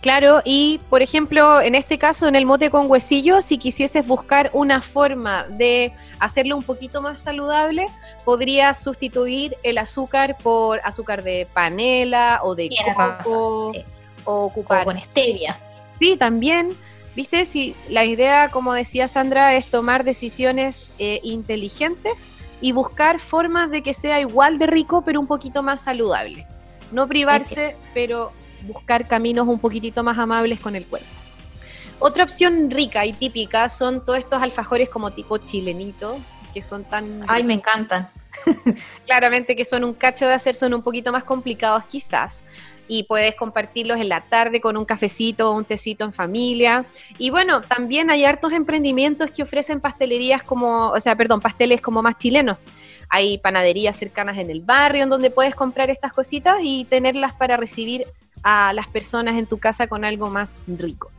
Claro, 0.00 0.42
y 0.44 0.80
por 0.90 1.02
ejemplo, 1.02 1.60
en 1.60 1.74
este 1.74 1.98
caso, 1.98 2.28
en 2.28 2.36
el 2.36 2.46
mote 2.46 2.70
con 2.70 2.88
huesillo, 2.88 3.42
si 3.42 3.58
quisieses 3.58 4.06
buscar 4.06 4.50
una 4.52 4.80
forma 4.80 5.44
de 5.48 5.92
hacerlo 6.20 6.56
un 6.56 6.62
poquito 6.62 7.02
más 7.02 7.20
saludable, 7.22 7.86
podrías 8.24 8.80
sustituir 8.80 9.56
el 9.64 9.76
azúcar 9.76 10.36
por 10.38 10.80
azúcar 10.84 11.24
de 11.24 11.48
panela 11.52 12.40
o 12.44 12.54
de 12.54 12.68
coco 12.68 13.00
razón, 13.00 13.74
sí. 13.74 13.84
O 14.28 14.42
O 14.42 14.44
ocupar. 14.46 14.84
con 14.84 15.00
stevia. 15.00 15.58
Sí, 15.98 16.16
también, 16.16 16.76
viste, 17.16 17.46
si 17.46 17.74
la 17.88 18.04
idea, 18.04 18.50
como 18.50 18.74
decía 18.74 19.08
Sandra, 19.08 19.54
es 19.54 19.70
tomar 19.70 20.04
decisiones 20.04 20.90
eh, 20.98 21.20
inteligentes 21.22 22.34
y 22.60 22.72
buscar 22.72 23.20
formas 23.20 23.70
de 23.70 23.82
que 23.82 23.94
sea 23.94 24.20
igual 24.20 24.58
de 24.58 24.66
rico, 24.66 25.02
pero 25.02 25.20
un 25.20 25.26
poquito 25.26 25.62
más 25.62 25.80
saludable. 25.82 26.46
No 26.92 27.06
privarse, 27.06 27.76
pero 27.94 28.32
buscar 28.62 29.06
caminos 29.06 29.46
un 29.46 29.58
poquitito 29.58 30.02
más 30.02 30.18
amables 30.18 30.60
con 30.60 30.74
el 30.76 30.84
cuerpo. 30.86 31.08
Otra 32.00 32.24
opción 32.24 32.70
rica 32.70 33.04
y 33.06 33.12
típica 33.12 33.68
son 33.68 34.04
todos 34.04 34.18
estos 34.18 34.40
alfajores 34.42 34.88
como 34.88 35.10
tipo 35.12 35.38
chilenito, 35.38 36.18
que 36.54 36.62
son 36.62 36.84
tan 36.84 37.20
Ay, 37.26 37.42
me 37.44 37.54
encantan. 37.54 38.08
claramente 39.06 39.56
que 39.56 39.64
son 39.64 39.84
un 39.84 39.94
cacho 39.94 40.26
de 40.26 40.34
hacer, 40.34 40.54
son 40.54 40.74
un 40.74 40.82
poquito 40.82 41.10
más 41.12 41.24
complicados 41.24 41.84
quizás. 41.86 42.44
Y 42.88 43.04
puedes 43.04 43.34
compartirlos 43.34 43.98
en 43.98 44.08
la 44.08 44.22
tarde 44.22 44.60
con 44.60 44.76
un 44.76 44.84
cafecito 44.84 45.50
o 45.50 45.54
un 45.54 45.64
tecito 45.64 46.04
en 46.04 46.12
familia. 46.12 46.86
Y 47.18 47.30
bueno, 47.30 47.60
también 47.60 48.10
hay 48.10 48.24
hartos 48.24 48.52
emprendimientos 48.52 49.30
que 49.30 49.42
ofrecen 49.42 49.80
pastelerías 49.80 50.42
como, 50.42 50.88
o 50.88 51.00
sea, 51.00 51.14
perdón, 51.14 51.40
pasteles 51.40 51.80
como 51.80 52.02
más 52.02 52.18
chilenos. 52.18 52.56
Hay 53.10 53.38
panaderías 53.38 53.96
cercanas 53.96 54.38
en 54.38 54.50
el 54.50 54.62
barrio 54.62 55.02
en 55.02 55.10
donde 55.10 55.30
puedes 55.30 55.54
comprar 55.54 55.90
estas 55.90 56.12
cositas 56.12 56.58
y 56.62 56.84
tenerlas 56.84 57.34
para 57.34 57.56
recibir 57.56 58.04
a 58.42 58.72
las 58.72 58.88
personas 58.88 59.36
en 59.36 59.46
tu 59.46 59.58
casa 59.58 59.86
con 59.86 60.04
algo 60.04 60.30
más 60.30 60.56
rico. 60.66 61.10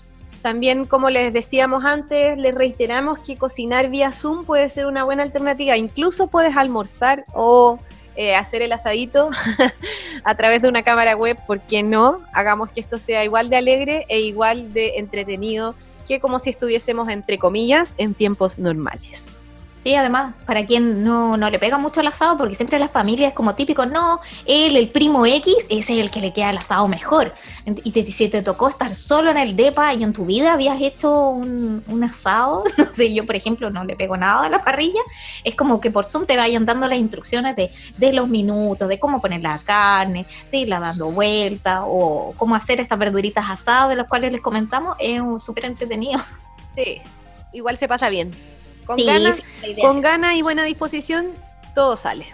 También, 0.41 0.85
como 0.85 1.09
les 1.09 1.33
decíamos 1.33 1.83
antes, 1.83 2.37
les 2.37 2.55
reiteramos 2.55 3.19
que 3.19 3.37
cocinar 3.37 3.89
vía 3.89 4.11
Zoom 4.11 4.45
puede 4.45 4.69
ser 4.69 4.85
una 4.85 5.03
buena 5.03 5.23
alternativa. 5.23 5.75
Incluso 5.75 6.27
puedes 6.27 6.55
almorzar 6.55 7.25
o 7.33 7.77
eh, 8.15 8.35
hacer 8.35 8.61
el 8.61 8.71
asadito 8.71 9.29
a 10.23 10.35
través 10.35 10.61
de 10.61 10.69
una 10.69 10.83
cámara 10.83 11.15
web, 11.15 11.37
¿por 11.45 11.59
qué 11.61 11.83
no? 11.83 12.21
Hagamos 12.33 12.69
que 12.69 12.81
esto 12.81 12.99
sea 12.99 13.23
igual 13.23 13.49
de 13.49 13.57
alegre 13.57 14.05
e 14.09 14.19
igual 14.19 14.73
de 14.73 14.97
entretenido 14.97 15.75
que 16.07 16.19
como 16.19 16.39
si 16.39 16.49
estuviésemos, 16.49 17.07
entre 17.09 17.37
comillas, 17.37 17.93
en 17.97 18.15
tiempos 18.15 18.57
normales. 18.57 19.38
Sí, 19.81 19.95
además, 19.95 20.33
para 20.45 20.65
quien 20.65 21.05
no, 21.05 21.37
no, 21.37 21.49
le 21.49 21.57
pega 21.57 21.77
mucho 21.77 22.01
el 22.01 22.07
asado, 22.07 22.35
porque 22.35 22.53
siempre 22.53 22.77
las 22.79 22.91
familias 22.91 23.31
como 23.31 23.55
típico, 23.55 23.85
no, 23.85 24.19
él, 24.45 24.75
el 24.75 24.89
primo 24.89 25.25
X, 25.25 25.55
ese 25.69 25.93
es 25.93 25.99
el 26.05 26.11
que 26.11 26.19
le 26.19 26.33
queda 26.33 26.49
el 26.49 26.57
asado 26.57 26.85
mejor. 26.89 27.33
Y 27.65 27.91
te, 27.91 28.05
si 28.11 28.27
te 28.27 28.41
tocó 28.41 28.67
estar 28.67 28.93
solo 28.93 29.31
en 29.31 29.37
el 29.37 29.55
DEPA 29.55 29.93
y 29.93 30.03
en 30.03 30.11
tu 30.11 30.25
vida 30.25 30.51
habías 30.51 30.81
hecho 30.81 31.29
un, 31.29 31.81
un 31.87 32.03
asado, 32.03 32.65
no 32.77 32.85
sé, 32.93 33.13
yo 33.13 33.25
por 33.25 33.37
ejemplo 33.37 33.69
no 33.69 33.85
le 33.85 33.95
pego 33.95 34.17
nada 34.17 34.47
a 34.47 34.49
la 34.49 34.65
parrilla, 34.65 34.99
es 35.45 35.55
como 35.55 35.79
que 35.79 35.91
por 35.91 36.03
Zoom 36.03 36.25
te 36.25 36.35
vayan 36.35 36.65
dando 36.65 36.85
las 36.89 36.97
instrucciones 36.97 37.55
de, 37.55 37.71
de 37.97 38.11
los 38.11 38.27
minutos, 38.27 38.89
de 38.89 38.99
cómo 38.99 39.21
poner 39.21 39.39
la 39.39 39.59
carne, 39.59 40.25
de 40.51 40.57
irla 40.57 40.81
dando 40.81 41.09
vuelta, 41.09 41.83
o 41.85 42.33
cómo 42.35 42.55
hacer 42.55 42.81
estas 42.81 42.99
verduritas 42.99 43.45
asadas 43.49 43.89
de 43.89 43.95
las 43.95 44.09
cuales 44.09 44.33
les 44.33 44.41
comentamos, 44.41 44.97
es 44.99 45.21
súper 45.37 45.65
entretenido. 45.65 46.19
Sí, 46.75 47.01
igual 47.53 47.77
se 47.77 47.87
pasa 47.87 48.09
bien. 48.09 48.31
Con, 48.89 50.01
ganas, 50.01 50.35
y 50.35 50.41
buena 50.41 50.63
disposición, 50.63 51.33
todo 51.75 51.95
sale. 51.95 52.25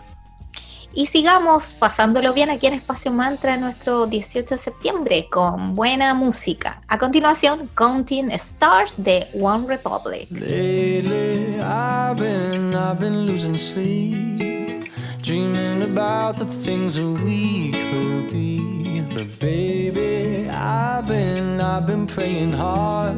Y 0.94 1.08
sigamos 1.08 1.76
pasándolo 1.78 2.34
bien 2.34 2.50
aquí 2.50 2.68
en 2.68 2.76
Espacio 2.76 3.12
Mantra 3.12 3.58
nuestro 3.58 4.08
18 4.08 4.56
de 4.56 4.58
septiembre 4.58 5.28
con 5.30 5.76
buena 5.76 6.14
música. 6.14 6.82
A 6.88 6.98
continuación, 6.98 7.70
Counting 7.76 8.32
Stars 8.32 8.96
de 9.04 9.28
One 9.34 9.68
Republic. 9.68 10.30
Lately, 10.32 11.60
I've 11.60 12.16
been, 12.16 12.74
I've 12.74 13.02
been 13.02 13.26
losing 13.26 13.58
sleep, 13.58 14.90
dreaming 15.22 15.82
about 15.84 16.38
the 16.38 16.46
things 16.46 16.96
that 16.96 17.22
we 17.26 17.74
could 17.92 18.32
be. 18.32 19.02
But 19.14 19.40
baby, 19.40 20.50
I've 20.50 21.06
been, 21.06 21.60
I've 21.60 21.86
been 21.86 22.08
praying 22.08 22.54
hard. 22.54 23.18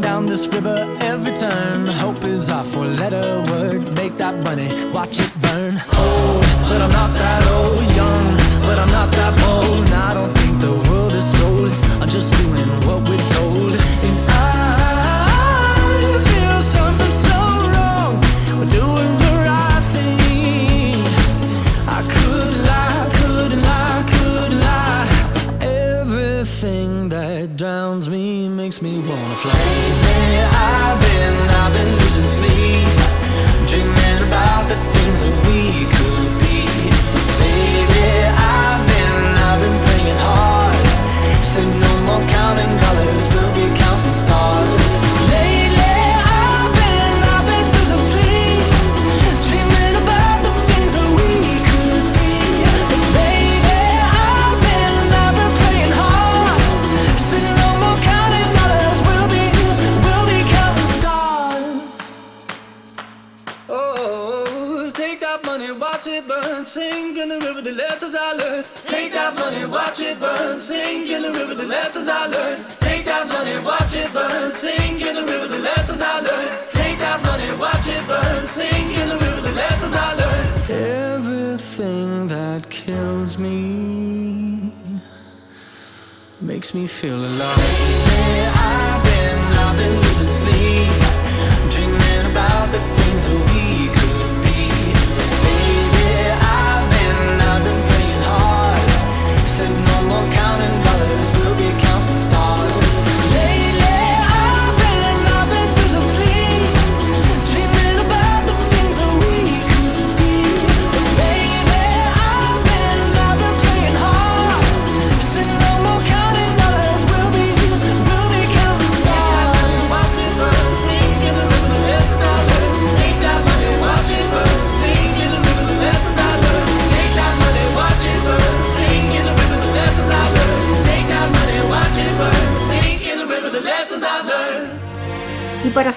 down 0.00 0.26
this 0.26 0.46
river 0.48 0.96
every 1.00 1.34
turn. 1.34 1.86
Hope 1.86 2.24
is 2.24 2.48
our 2.48 2.64
four 2.64 2.86
letter 2.86 3.42
word. 3.50 3.94
Make 3.96 4.16
that 4.16 4.42
money, 4.44 4.68
watch 4.92 5.18
it 5.18 5.32
burn. 5.42 5.74
Old, 5.98 6.42
but 6.68 6.80
I'm 6.80 6.90
not 6.90 7.12
that 7.14 7.42
old. 7.56 7.84
Young, 8.00 8.36
but 8.62 8.78
I'm 8.78 8.90
not 8.90 9.10
that 9.12 9.32
bold. 9.40 9.84
And 9.84 9.94
I 9.94 10.14
don't 10.14 10.32
think 10.38 10.60
the 10.60 10.72
world 10.88 11.12
is 11.12 11.26
sold. 11.38 11.72
I'm 12.00 12.08
just 12.08 12.32
doing 12.34 12.68
what 12.86 13.00
we're 13.08 13.28
told. 13.36 13.72
And 14.06 14.16
I 14.28 14.42
feel 16.28 16.62
something 16.62 17.14
so 17.28 17.38
wrong. 17.72 18.12
We're 18.58 18.72
doing 18.80 19.09
makes 28.70 28.82
me 28.82 28.98
wanna 29.00 29.34
fly. 29.34 29.99
Sink 66.70 67.18
in 67.18 67.28
the 67.28 67.38
river, 67.40 67.60
the 67.60 67.72
lessons 67.72 68.14
I 68.14 68.32
learned. 68.32 68.64
Take 68.86 69.12
that 69.12 69.34
money, 69.34 69.66
watch 69.66 70.00
it 70.00 70.20
burn. 70.20 70.58
Sink 70.58 71.10
in 71.10 71.22
the 71.22 71.32
river, 71.32 71.54
the 71.54 71.66
lessons 71.66 72.08
I 72.08 72.26
learned. 72.26 72.64
Take 72.80 73.04
that 73.06 73.26
money, 73.28 73.56
watch 73.64 73.94
it 73.94 74.12
burn. 74.12 74.52
Sink 74.52 75.02
in 75.02 75.14
the 75.16 75.24
river, 75.32 75.48
the 75.48 75.58
lessons 75.58 76.00
I 76.00 76.20
learned. 76.20 76.50
Take 76.72 76.98
that 76.98 77.18
money, 77.24 77.50
watch 77.58 77.88
it 77.88 78.06
burn. 78.06 78.46
Sink 78.46 78.98
in 79.00 79.08
the 79.08 79.18
river, 79.24 79.40
the 79.40 79.52
lessons 79.52 79.94
I 79.94 80.14
learned. 80.22 80.70
Everything 80.70 82.28
that 82.28 82.70
kills 82.70 83.36
me 83.36 84.72
makes 86.40 86.72
me 86.72 86.86
feel 86.86 87.18
alive. 87.18 87.58
I've 88.56 89.02
been, 89.04 89.38
I've 89.64 89.76
been 89.76 89.94
losing 90.04 90.32
sleep, 90.40 90.99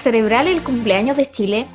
celebrar 0.04 0.46
el 0.46 0.62
cumpleaños 0.62 1.16
de 1.16 1.30
Chile, 1.30 1.66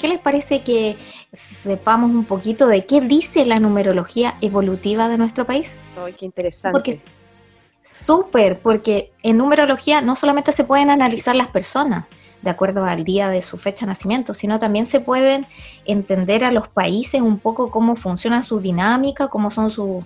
¿qué 0.00 0.08
les 0.08 0.18
parece 0.18 0.62
que 0.62 0.96
sepamos 1.32 2.10
un 2.10 2.24
poquito 2.24 2.66
de 2.66 2.86
qué 2.86 3.00
dice 3.00 3.44
la 3.44 3.60
numerología 3.60 4.36
evolutiva 4.40 5.08
de 5.08 5.18
nuestro 5.18 5.46
país? 5.46 5.76
Ay, 6.02 6.14
qué 6.14 6.24
interesante. 6.24 6.72
Porque 6.72 7.00
súper, 7.82 8.60
porque 8.60 9.12
en 9.22 9.36
numerología 9.36 10.00
no 10.00 10.14
solamente 10.14 10.52
se 10.52 10.64
pueden 10.64 10.90
analizar 10.90 11.36
las 11.36 11.48
personas 11.48 12.06
de 12.40 12.50
acuerdo 12.50 12.84
al 12.84 13.04
día 13.04 13.28
de 13.28 13.42
su 13.42 13.58
fecha 13.58 13.84
de 13.84 13.90
nacimiento, 13.90 14.32
sino 14.32 14.58
también 14.58 14.86
se 14.86 15.00
pueden 15.00 15.46
entender 15.84 16.44
a 16.44 16.52
los 16.52 16.68
países 16.68 17.20
un 17.20 17.38
poco 17.38 17.70
cómo 17.70 17.96
funciona 17.96 18.42
su 18.42 18.60
dinámica, 18.60 19.28
cómo 19.28 19.50
son 19.50 19.70
sus 19.70 20.04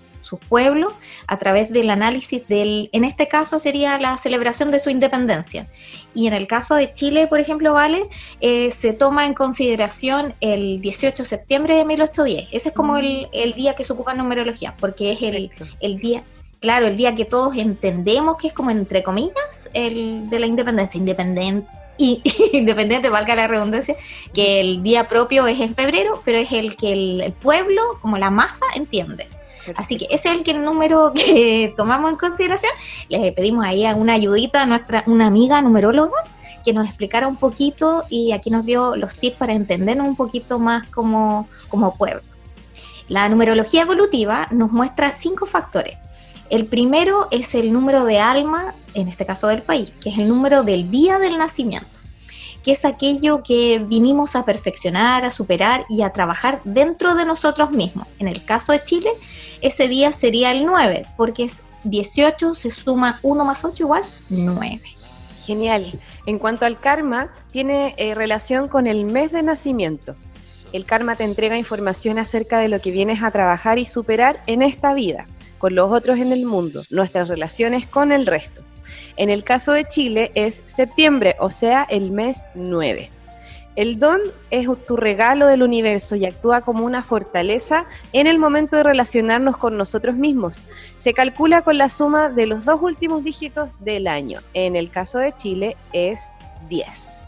pueblos, 0.48 0.92
a 1.26 1.38
través 1.38 1.72
del 1.72 1.90
análisis 1.90 2.46
del, 2.46 2.88
en 2.92 3.04
este 3.04 3.28
caso 3.28 3.58
sería 3.58 3.98
la 3.98 4.16
celebración 4.16 4.70
de 4.70 4.78
su 4.78 4.90
independencia. 4.90 5.66
Y 6.14 6.26
en 6.26 6.34
el 6.34 6.46
caso 6.46 6.74
de 6.74 6.92
Chile, 6.92 7.26
por 7.26 7.40
ejemplo, 7.40 7.72
Vale, 7.72 8.08
eh, 8.40 8.70
se 8.70 8.92
toma 8.92 9.26
en 9.26 9.34
consideración 9.34 10.34
el 10.40 10.80
18 10.80 11.22
de 11.22 11.28
septiembre 11.28 11.74
de 11.76 11.84
1810. 11.84 12.48
Ese 12.52 12.68
es 12.68 12.74
como 12.74 12.96
el, 12.96 13.28
el 13.32 13.52
día 13.52 13.74
que 13.74 13.84
se 13.84 13.92
ocupa 13.92 14.12
en 14.12 14.18
numerología, 14.18 14.74
porque 14.78 15.12
es 15.12 15.22
el, 15.22 15.50
el 15.80 15.98
día 15.98 16.24
claro, 16.60 16.86
el 16.86 16.96
día 16.96 17.14
que 17.14 17.24
todos 17.24 17.56
entendemos 17.56 18.36
que 18.36 18.46
es 18.46 18.54
como 18.54 18.70
entre 18.70 19.02
comillas 19.02 19.68
el 19.74 20.30
de 20.30 20.38
la 20.38 20.46
independencia, 20.46 20.96
independiente 20.96 21.68
y 21.98 22.22
independiente, 22.52 23.10
valga 23.10 23.36
la 23.36 23.48
redundancia, 23.48 23.96
que 24.32 24.60
el 24.60 24.82
día 24.82 25.08
propio 25.08 25.46
es 25.46 25.60
en 25.60 25.74
febrero, 25.74 26.22
pero 26.24 26.38
es 26.38 26.52
el 26.52 26.76
que 26.76 26.92
el, 26.92 27.32
pueblo, 27.40 27.82
como 28.00 28.16
la 28.18 28.30
masa, 28.30 28.64
entiende. 28.74 29.28
Así 29.76 29.96
que 29.96 30.06
ese 30.10 30.30
es 30.30 30.48
el, 30.48 30.64
número 30.64 31.12
que 31.14 31.72
tomamos 31.76 32.10
en 32.10 32.16
consideración. 32.16 32.72
Les 33.08 33.32
pedimos 33.32 33.64
ahí 33.64 33.84
a 33.84 33.94
una 33.94 34.14
ayudita 34.14 34.62
a 34.62 34.66
nuestra, 34.66 35.04
una 35.06 35.26
amiga 35.26 35.60
numeróloga 35.62 36.12
que 36.64 36.72
nos 36.72 36.86
explicara 36.86 37.26
un 37.26 37.36
poquito 37.36 38.04
y 38.08 38.32
aquí 38.32 38.50
nos 38.50 38.64
dio 38.64 38.94
los 38.96 39.16
tips 39.16 39.36
para 39.36 39.52
entendernos 39.52 40.06
un 40.06 40.16
poquito 40.16 40.58
más 40.58 40.88
como, 40.90 41.48
como 41.68 41.94
pueblo. 41.94 42.22
La 43.08 43.28
numerología 43.28 43.82
evolutiva 43.82 44.46
nos 44.52 44.70
muestra 44.70 45.12
cinco 45.12 45.44
factores 45.44 45.96
el 46.52 46.66
primero 46.66 47.28
es 47.30 47.54
el 47.54 47.72
número 47.72 48.04
de 48.04 48.20
alma, 48.20 48.74
en 48.92 49.08
este 49.08 49.24
caso 49.24 49.48
del 49.48 49.62
país, 49.62 49.90
que 50.02 50.10
es 50.10 50.18
el 50.18 50.28
número 50.28 50.64
del 50.64 50.90
día 50.90 51.18
del 51.18 51.38
nacimiento, 51.38 52.00
que 52.62 52.72
es 52.72 52.84
aquello 52.84 53.42
que 53.42 53.82
vinimos 53.84 54.36
a 54.36 54.44
perfeccionar, 54.44 55.24
a 55.24 55.30
superar 55.30 55.84
y 55.88 56.02
a 56.02 56.10
trabajar 56.10 56.60
dentro 56.64 57.14
de 57.14 57.24
nosotros 57.24 57.70
mismos. 57.70 58.06
En 58.18 58.28
el 58.28 58.44
caso 58.44 58.72
de 58.72 58.82
Chile, 58.82 59.10
ese 59.60 59.88
día 59.88 60.12
sería 60.12 60.52
el 60.52 60.64
9, 60.64 61.06
porque 61.16 61.44
es 61.44 61.62
18, 61.84 62.54
se 62.54 62.70
suma 62.70 63.18
1 63.22 63.44
más 63.44 63.64
8 63.64 63.82
igual 63.82 64.02
9. 64.28 64.80
Genial. 65.44 66.00
En 66.26 66.38
cuanto 66.38 66.66
al 66.66 66.78
karma, 66.78 67.32
tiene 67.50 67.94
eh, 67.96 68.14
relación 68.14 68.68
con 68.68 68.86
el 68.86 69.04
mes 69.04 69.32
de 69.32 69.42
nacimiento. 69.42 70.14
El 70.72 70.86
karma 70.86 71.16
te 71.16 71.24
entrega 71.24 71.56
información 71.56 72.18
acerca 72.18 72.58
de 72.58 72.68
lo 72.68 72.80
que 72.80 72.92
vienes 72.92 73.22
a 73.22 73.30
trabajar 73.30 73.78
y 73.78 73.86
superar 73.86 74.42
en 74.46 74.62
esta 74.62 74.94
vida 74.94 75.26
con 75.58 75.74
los 75.76 75.92
otros 75.92 76.18
en 76.18 76.32
el 76.32 76.44
mundo, 76.44 76.82
nuestras 76.90 77.28
relaciones 77.28 77.86
con 77.86 78.10
el 78.10 78.26
resto. 78.26 78.62
En 79.16 79.30
el 79.30 79.44
caso 79.44 79.72
de 79.72 79.84
Chile 79.84 80.32
es 80.34 80.62
septiembre, 80.66 81.36
o 81.38 81.50
sea, 81.50 81.86
el 81.88 82.10
mes 82.10 82.44
9. 82.54 83.10
El 83.74 83.98
don 83.98 84.20
es 84.50 84.68
tu 84.86 84.96
regalo 84.96 85.46
del 85.46 85.62
universo 85.62 86.14
y 86.14 86.26
actúa 86.26 86.60
como 86.60 86.84
una 86.84 87.02
fortaleza 87.02 87.86
en 88.12 88.26
el 88.26 88.38
momento 88.38 88.76
de 88.76 88.82
relacionarnos 88.82 89.56
con 89.56 89.78
nosotros 89.78 90.14
mismos. 90.14 90.62
Se 90.98 91.14
calcula 91.14 91.62
con 91.62 91.78
la 91.78 91.88
suma 91.88 92.28
de 92.28 92.46
los 92.46 92.66
dos 92.66 92.82
últimos 92.82 93.24
dígitos 93.24 93.82
del 93.82 94.08
año. 94.08 94.40
En 94.52 94.76
el 94.76 94.90
caso 94.90 95.18
de 95.18 95.32
Chile 95.32 95.76
es 95.94 96.28
10. 96.68 97.21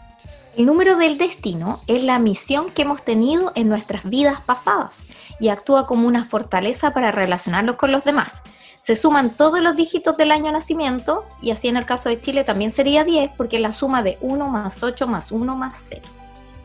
El 0.57 0.67
número 0.67 0.95
del 0.95 1.17
destino 1.17 1.81
es 1.85 2.01
la 2.03 2.17
misión 2.17 2.69
que 2.71 2.83
hemos 2.83 3.03
tenido 3.03 3.51
en 3.55 3.67
nuestras 3.67 4.09
vidas 4.09 4.39
pasadas 4.39 5.03
y 5.37 5.49
actúa 5.49 5.85
como 5.85 6.07
una 6.07 6.23
fortaleza 6.23 6.93
para 6.93 7.11
relacionarnos 7.11 7.75
con 7.75 7.91
los 7.91 8.05
demás. 8.05 8.41
Se 8.79 8.95
suman 8.95 9.35
todos 9.35 9.59
los 9.59 9.75
dígitos 9.75 10.15
del 10.15 10.31
año 10.31 10.53
nacimiento 10.53 11.25
y 11.41 11.51
así 11.51 11.67
en 11.67 11.75
el 11.75 11.85
caso 11.85 12.07
de 12.07 12.21
Chile 12.21 12.45
también 12.45 12.71
sería 12.71 13.03
10 13.03 13.31
porque 13.35 13.57
es 13.57 13.61
la 13.61 13.73
suma 13.73 14.01
de 14.01 14.17
1 14.21 14.47
más 14.47 14.81
8 14.81 15.07
más 15.07 15.33
1 15.33 15.55
más 15.57 15.75
0 15.89 16.01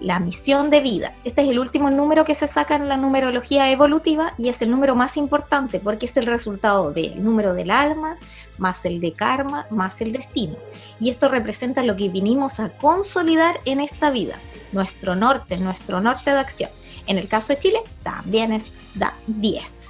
la 0.01 0.19
misión 0.19 0.71
de 0.71 0.81
vida. 0.81 1.15
Este 1.25 1.43
es 1.43 1.49
el 1.49 1.59
último 1.59 1.91
número 1.91 2.25
que 2.25 2.35
se 2.35 2.49
saca 2.49 2.75
en 2.75 2.89
la 2.89 2.97
numerología 2.97 3.71
evolutiva 3.71 4.35
y 4.39 4.49
es 4.49 4.63
el 4.63 4.71
número 4.71 4.95
más 4.95 5.17
importante 5.17 5.79
porque 5.79 6.07
es 6.07 6.17
el 6.17 6.27
resultado 6.27 6.91
del 6.91 7.23
número 7.23 7.55
del 7.55 7.71
alma, 7.71 8.17
más 8.59 8.85
el 8.85 9.01
de 9.01 9.13
karma, 9.13 9.67
más 9.71 10.01
el 10.01 10.13
destino. 10.13 10.57
Y 10.99 11.11
esto 11.11 11.29
representa 11.29 11.83
lo 11.83 11.97
que 11.97 12.09
vinimos 12.09 12.61
a 12.61 12.71
consolidar 12.71 13.61
en 13.65 13.81
esta 13.81 14.11
vida, 14.11 14.39
nuestro 14.73 15.15
norte, 15.15 15.59
nuestro 15.59 16.01
norte 16.01 16.33
de 16.33 16.39
acción. 16.39 16.71
En 17.07 17.19
el 17.19 17.29
caso 17.29 17.53
de 17.53 17.59
Chile, 17.59 17.81
también 18.03 18.53
es 18.53 18.73
da 18.95 19.15
10. 19.27 19.89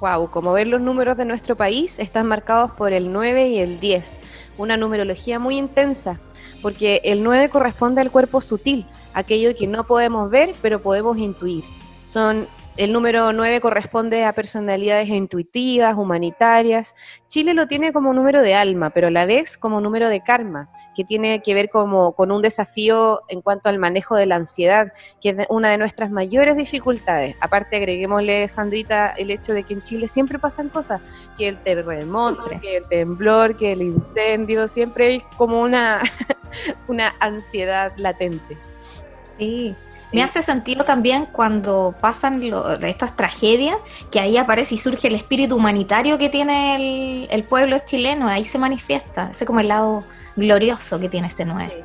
Wow, 0.00 0.30
como 0.30 0.52
ver 0.52 0.68
los 0.68 0.80
números 0.80 1.16
de 1.16 1.24
nuestro 1.24 1.56
país 1.56 1.98
están 1.98 2.26
marcados 2.26 2.70
por 2.70 2.92
el 2.92 3.12
9 3.12 3.48
y 3.48 3.58
el 3.58 3.80
10, 3.80 4.20
una 4.56 4.76
numerología 4.76 5.40
muy 5.40 5.58
intensa, 5.58 6.20
porque 6.62 7.00
el 7.02 7.24
9 7.24 7.48
corresponde 7.48 8.00
al 8.00 8.12
cuerpo 8.12 8.40
sutil, 8.40 8.86
aquello 9.14 9.54
que 9.56 9.66
no 9.66 9.84
podemos 9.84 10.30
ver, 10.30 10.54
pero 10.62 10.80
podemos 10.80 11.18
intuir. 11.18 11.64
Son 12.04 12.46
el 12.78 12.92
número 12.92 13.32
9 13.32 13.60
corresponde 13.60 14.24
a 14.24 14.32
personalidades 14.32 15.08
intuitivas, 15.08 15.96
humanitarias. 15.96 16.94
Chile 17.26 17.52
lo 17.52 17.66
tiene 17.66 17.92
como 17.92 18.12
número 18.12 18.40
de 18.40 18.54
alma, 18.54 18.90
pero 18.90 19.08
a 19.08 19.10
la 19.10 19.26
vez 19.26 19.58
como 19.58 19.80
número 19.80 20.08
de 20.08 20.20
karma, 20.20 20.70
que 20.94 21.02
tiene 21.02 21.42
que 21.42 21.54
ver 21.54 21.70
como, 21.70 22.12
con 22.12 22.30
un 22.30 22.40
desafío 22.40 23.22
en 23.26 23.42
cuanto 23.42 23.68
al 23.68 23.80
manejo 23.80 24.14
de 24.14 24.26
la 24.26 24.36
ansiedad, 24.36 24.92
que 25.20 25.30
es 25.30 25.36
una 25.48 25.70
de 25.70 25.78
nuestras 25.78 26.12
mayores 26.12 26.56
dificultades. 26.56 27.34
Aparte, 27.40 27.74
agreguémosle, 27.78 28.48
Sandrita, 28.48 29.08
el 29.08 29.32
hecho 29.32 29.54
de 29.54 29.64
que 29.64 29.74
en 29.74 29.82
Chile 29.82 30.06
siempre 30.06 30.38
pasan 30.38 30.68
cosas, 30.68 31.00
que 31.36 31.48
el 31.48 31.58
terremoto, 31.58 32.44
que 32.60 32.76
el 32.76 32.86
temblor, 32.86 33.56
que 33.56 33.72
el 33.72 33.82
incendio, 33.82 34.68
siempre 34.68 35.06
hay 35.08 35.20
como 35.36 35.60
una, 35.60 36.00
una 36.86 37.12
ansiedad 37.18 37.92
latente. 37.96 38.56
Sí, 39.38 39.74
me 40.10 40.22
hace 40.22 40.42
sentido 40.42 40.84
también 40.84 41.26
cuando 41.26 41.94
pasan 42.00 42.42
estas 42.82 43.14
tragedias, 43.14 43.76
que 44.10 44.20
ahí 44.20 44.38
aparece 44.38 44.76
y 44.76 44.78
surge 44.78 45.08
el 45.08 45.14
espíritu 45.14 45.56
humanitario 45.56 46.16
que 46.16 46.30
tiene 46.30 47.26
el, 47.30 47.44
pueblo 47.44 47.76
chileno, 47.84 48.26
ahí 48.26 48.44
se 48.44 48.58
manifiesta, 48.58 49.28
ese 49.30 49.44
como 49.44 49.60
el 49.60 49.68
lado 49.68 50.04
glorioso 50.34 50.98
que 50.98 51.10
tiene 51.10 51.26
este 51.26 51.44
nueve. 51.44 51.84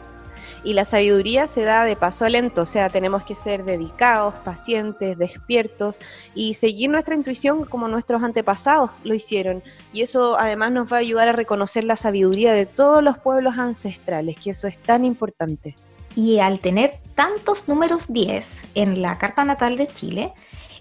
Y 0.64 0.74
la 0.74 0.86
sabiduría 0.86 1.48
se 1.48 1.64
da 1.64 1.84
de 1.84 1.98
paso 1.98 2.24
a 2.24 2.30
lento, 2.30 2.62
o 2.62 2.66
sea, 2.66 2.90
tenemos 2.90 3.26
que 3.26 3.36
ser 3.36 3.66
dedicados, 3.66 4.34
pacientes, 4.46 5.18
despiertos 5.18 6.00
y 6.34 6.54
seguir 6.54 6.90
nuestra 6.90 7.16
intuición 7.16 7.66
como 7.66 7.90
nuestros 7.90 8.24
antepasados 8.24 8.92
lo 9.04 9.14
hicieron. 9.14 9.62
Y 9.92 10.02
eso 10.02 10.40
además 10.40 10.72
nos 10.72 10.92
va 10.92 10.98
a 10.98 11.00
ayudar 11.02 11.28
a 11.28 11.34
reconocer 11.34 11.84
la 11.84 11.98
sabiduría 11.98 12.54
de 12.54 12.66
todos 12.66 13.04
los 13.04 13.18
pueblos 13.18 13.58
ancestrales, 13.58 14.38
que 14.38 14.52
eso 14.52 14.70
es 14.70 14.80
tan 14.80 15.04
importante. 15.04 15.76
Y 16.16 16.40
al 16.40 16.60
tener 16.60 17.00
tantos 17.16 17.68
números 17.68 18.12
10 18.12 18.66
en 18.76 19.02
la 19.02 19.18
carta 19.18 19.46
natal 19.46 19.78
de 19.78 19.88
Chile, 19.88 20.34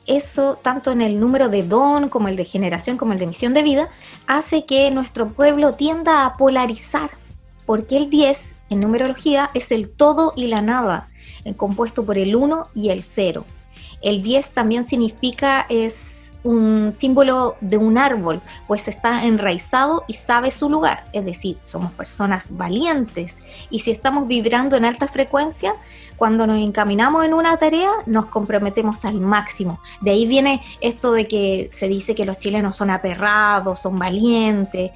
eso, 0.06 0.58
tanto 0.60 0.90
en 0.90 1.00
el 1.00 1.20
número 1.20 1.48
de 1.48 1.62
don 1.62 2.08
como 2.08 2.28
el 2.28 2.36
de 2.36 2.44
generación 2.44 2.96
como 2.96 3.12
el 3.12 3.18
de 3.18 3.26
misión 3.26 3.54
de 3.54 3.62
vida, 3.62 3.88
hace 4.26 4.64
que 4.64 4.90
nuestro 4.90 5.28
pueblo 5.28 5.74
tienda 5.74 6.26
a 6.26 6.34
polarizar, 6.34 7.10
porque 7.66 7.96
el 7.96 8.10
10 8.10 8.54
en 8.70 8.80
numerología 8.80 9.50
es 9.54 9.70
el 9.70 9.90
todo 9.90 10.32
y 10.36 10.48
la 10.48 10.60
nada, 10.60 11.06
compuesto 11.56 12.04
por 12.04 12.18
el 12.18 12.34
1 12.34 12.68
y 12.74 12.90
el 12.90 13.02
0. 13.02 13.44
El 14.00 14.22
10 14.22 14.50
también 14.50 14.84
significa 14.84 15.66
es 15.68 16.21
un 16.44 16.94
símbolo 16.96 17.56
de 17.60 17.76
un 17.76 17.98
árbol, 17.98 18.42
pues 18.66 18.88
está 18.88 19.24
enraizado 19.24 20.04
y 20.08 20.14
sabe 20.14 20.50
su 20.50 20.68
lugar, 20.68 21.04
es 21.12 21.24
decir, 21.24 21.56
somos 21.62 21.92
personas 21.92 22.56
valientes 22.56 23.36
y 23.70 23.80
si 23.80 23.90
estamos 23.90 24.26
vibrando 24.26 24.76
en 24.76 24.84
alta 24.84 25.06
frecuencia, 25.06 25.74
cuando 26.16 26.46
nos 26.46 26.58
encaminamos 26.58 27.24
en 27.24 27.34
una 27.34 27.56
tarea 27.56 27.90
nos 28.06 28.26
comprometemos 28.26 29.04
al 29.04 29.20
máximo. 29.20 29.80
De 30.00 30.12
ahí 30.12 30.26
viene 30.26 30.62
esto 30.80 31.12
de 31.12 31.26
que 31.26 31.68
se 31.72 31.88
dice 31.88 32.14
que 32.14 32.24
los 32.24 32.38
chilenos 32.38 32.76
son 32.76 32.90
aperrados, 32.90 33.80
son 33.80 33.98
valientes, 33.98 34.92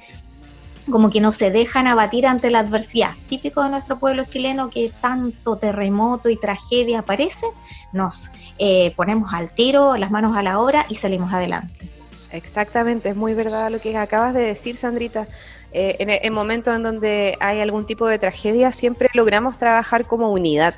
como 0.91 1.09
que 1.09 1.21
no 1.21 1.31
se 1.31 1.51
dejan 1.51 1.87
abatir 1.87 2.27
ante 2.27 2.49
la 2.49 2.59
adversidad. 2.59 3.11
Típico 3.27 3.63
de 3.63 3.69
nuestro 3.69 3.99
pueblo 3.99 4.23
chileno 4.23 4.69
que 4.69 4.91
tanto 5.01 5.55
terremoto 5.55 6.29
y 6.29 6.37
tragedia 6.37 6.99
aparece, 6.99 7.47
nos 7.93 8.31
eh, 8.57 8.93
ponemos 8.95 9.33
al 9.33 9.53
tiro, 9.53 9.97
las 9.97 10.11
manos 10.11 10.35
a 10.37 10.43
la 10.43 10.59
obra 10.59 10.85
y 10.89 10.95
salimos 10.95 11.33
adelante. 11.33 11.89
Exactamente, 12.31 13.09
es 13.09 13.15
muy 13.15 13.33
verdad 13.33 13.71
lo 13.71 13.79
que 13.79 13.95
acabas 13.97 14.33
de 14.33 14.41
decir, 14.41 14.75
Sandrita. 14.75 15.27
Eh, 15.73 16.19
en, 16.23 16.33
momentos 16.33 16.75
en 16.75 16.83
donde 16.83 17.37
hay 17.39 17.59
algún 17.59 17.85
tipo 17.85 18.07
de 18.07 18.19
tragedia, 18.19 18.71
siempre 18.71 19.09
logramos 19.13 19.57
trabajar 19.57 20.05
como 20.05 20.31
unidad 20.31 20.75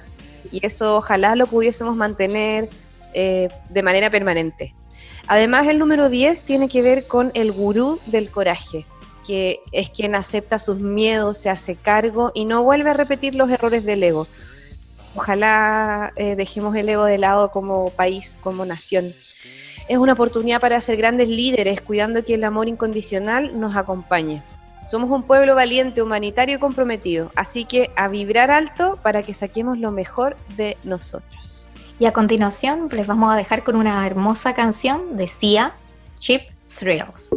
y 0.51 0.65
eso 0.65 0.97
ojalá 0.97 1.35
lo 1.35 1.45
pudiésemos 1.47 1.95
mantener 1.95 2.69
eh, 3.13 3.49
de 3.69 3.83
manera 3.83 4.09
permanente. 4.09 4.73
Además, 5.27 5.67
el 5.67 5.77
número 5.77 6.09
10 6.09 6.43
tiene 6.43 6.69
que 6.69 6.81
ver 6.81 7.07
con 7.07 7.31
el 7.35 7.51
gurú 7.51 7.99
del 8.07 8.31
coraje 8.31 8.85
que 9.29 9.61
es 9.71 9.91
quien 9.91 10.15
acepta 10.15 10.57
sus 10.57 10.79
miedos, 10.79 11.37
se 11.37 11.51
hace 11.51 11.75
cargo 11.75 12.31
y 12.33 12.45
no 12.45 12.63
vuelve 12.63 12.89
a 12.89 12.93
repetir 12.93 13.35
los 13.35 13.47
errores 13.51 13.85
del 13.85 14.01
ego. 14.01 14.25
Ojalá 15.13 16.11
eh, 16.15 16.35
dejemos 16.35 16.75
el 16.75 16.89
ego 16.89 17.05
de 17.05 17.19
lado 17.19 17.51
como 17.51 17.91
país, 17.91 18.39
como 18.41 18.65
nación. 18.65 19.13
Es 19.87 19.99
una 19.99 20.13
oportunidad 20.13 20.59
para 20.59 20.81
ser 20.81 20.97
grandes 20.97 21.29
líderes, 21.29 21.79
cuidando 21.79 22.25
que 22.25 22.33
el 22.33 22.43
amor 22.43 22.67
incondicional 22.67 23.59
nos 23.59 23.75
acompañe. 23.75 24.41
Somos 24.89 25.11
un 25.11 25.21
pueblo 25.21 25.53
valiente, 25.53 26.01
humanitario 26.01 26.55
y 26.55 26.59
comprometido, 26.59 27.31
así 27.35 27.65
que 27.65 27.91
a 27.95 28.07
vibrar 28.07 28.49
alto 28.49 28.97
para 29.03 29.21
que 29.21 29.35
saquemos 29.35 29.77
lo 29.77 29.91
mejor 29.91 30.37
de 30.57 30.75
nosotros. 30.83 31.71
Y 31.99 32.07
a 32.07 32.13
continuación 32.13 32.89
les 32.91 33.05
vamos 33.05 33.31
a 33.31 33.37
dejar 33.37 33.63
con 33.63 33.75
una 33.75 34.07
hermosa 34.07 34.55
canción 34.55 35.17
de 35.17 35.27
Sia, 35.27 35.75
Chip 36.17 36.41
Thrills. 36.67 37.29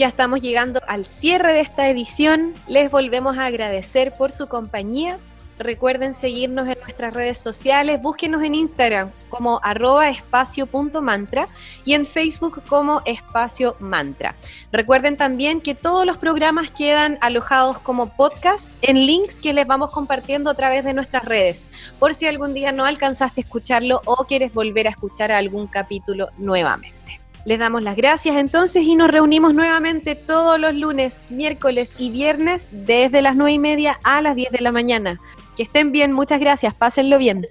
Ya 0.00 0.08
estamos 0.08 0.40
llegando 0.40 0.80
al 0.88 1.04
cierre 1.04 1.52
de 1.52 1.60
esta 1.60 1.86
edición. 1.90 2.54
Les 2.66 2.90
volvemos 2.90 3.36
a 3.36 3.44
agradecer 3.44 4.14
por 4.14 4.32
su 4.32 4.46
compañía. 4.46 5.18
Recuerden 5.58 6.14
seguirnos 6.14 6.66
en 6.68 6.78
nuestras 6.80 7.12
redes 7.12 7.36
sociales, 7.36 8.00
búsquenos 8.00 8.42
en 8.42 8.54
Instagram 8.54 9.10
como 9.28 9.60
arroba 9.62 10.08
espacio.mantra 10.08 11.48
y 11.84 11.92
en 11.92 12.06
Facebook 12.06 12.62
como 12.66 13.02
espacio 13.04 13.76
mantra. 13.78 14.36
Recuerden 14.72 15.18
también 15.18 15.60
que 15.60 15.74
todos 15.74 16.06
los 16.06 16.16
programas 16.16 16.70
quedan 16.70 17.18
alojados 17.20 17.78
como 17.80 18.16
podcast 18.16 18.70
en 18.80 19.04
links 19.04 19.38
que 19.42 19.52
les 19.52 19.66
vamos 19.66 19.90
compartiendo 19.90 20.48
a 20.48 20.54
través 20.54 20.82
de 20.82 20.94
nuestras 20.94 21.26
redes, 21.26 21.66
por 21.98 22.14
si 22.14 22.26
algún 22.26 22.54
día 22.54 22.72
no 22.72 22.86
alcanzaste 22.86 23.42
a 23.42 23.44
escucharlo 23.44 24.00
o 24.06 24.24
quieres 24.24 24.54
volver 24.54 24.86
a 24.86 24.92
escuchar 24.92 25.30
algún 25.30 25.66
capítulo 25.66 26.30
nuevamente. 26.38 27.20
Les 27.44 27.58
damos 27.58 27.82
las 27.82 27.96
gracias 27.96 28.36
entonces 28.36 28.84
y 28.84 28.96
nos 28.96 29.10
reunimos 29.10 29.54
nuevamente 29.54 30.14
todos 30.14 30.60
los 30.60 30.74
lunes, 30.74 31.30
miércoles 31.30 31.92
y 31.98 32.10
viernes 32.10 32.68
desde 32.70 33.22
las 33.22 33.34
nueve 33.34 33.52
y 33.52 33.58
media 33.58 33.98
a 34.04 34.20
las 34.20 34.36
10 34.36 34.52
de 34.52 34.60
la 34.60 34.72
mañana. 34.72 35.18
Que 35.56 35.62
estén 35.62 35.90
bien, 35.90 36.12
muchas 36.12 36.38
gracias, 36.38 36.74
pásenlo 36.74 37.18
bien. 37.18 37.46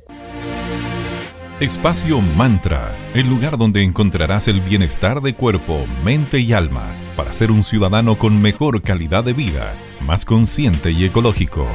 Espacio 1.59 2.21
Mantra, 2.21 2.95
el 3.13 3.27
lugar 3.27 3.57
donde 3.57 3.83
encontrarás 3.83 4.47
el 4.47 4.61
bienestar 4.61 5.21
de 5.21 5.35
cuerpo, 5.35 5.85
mente 6.05 6.39
y 6.39 6.53
alma 6.53 6.95
para 7.17 7.33
ser 7.33 7.51
un 7.51 7.63
ciudadano 7.63 8.17
con 8.17 8.41
mejor 8.41 8.81
calidad 8.81 9.25
de 9.25 9.33
vida, 9.33 9.75
más 9.99 10.23
consciente 10.23 10.91
y 10.91 11.03
ecológico. 11.03 11.67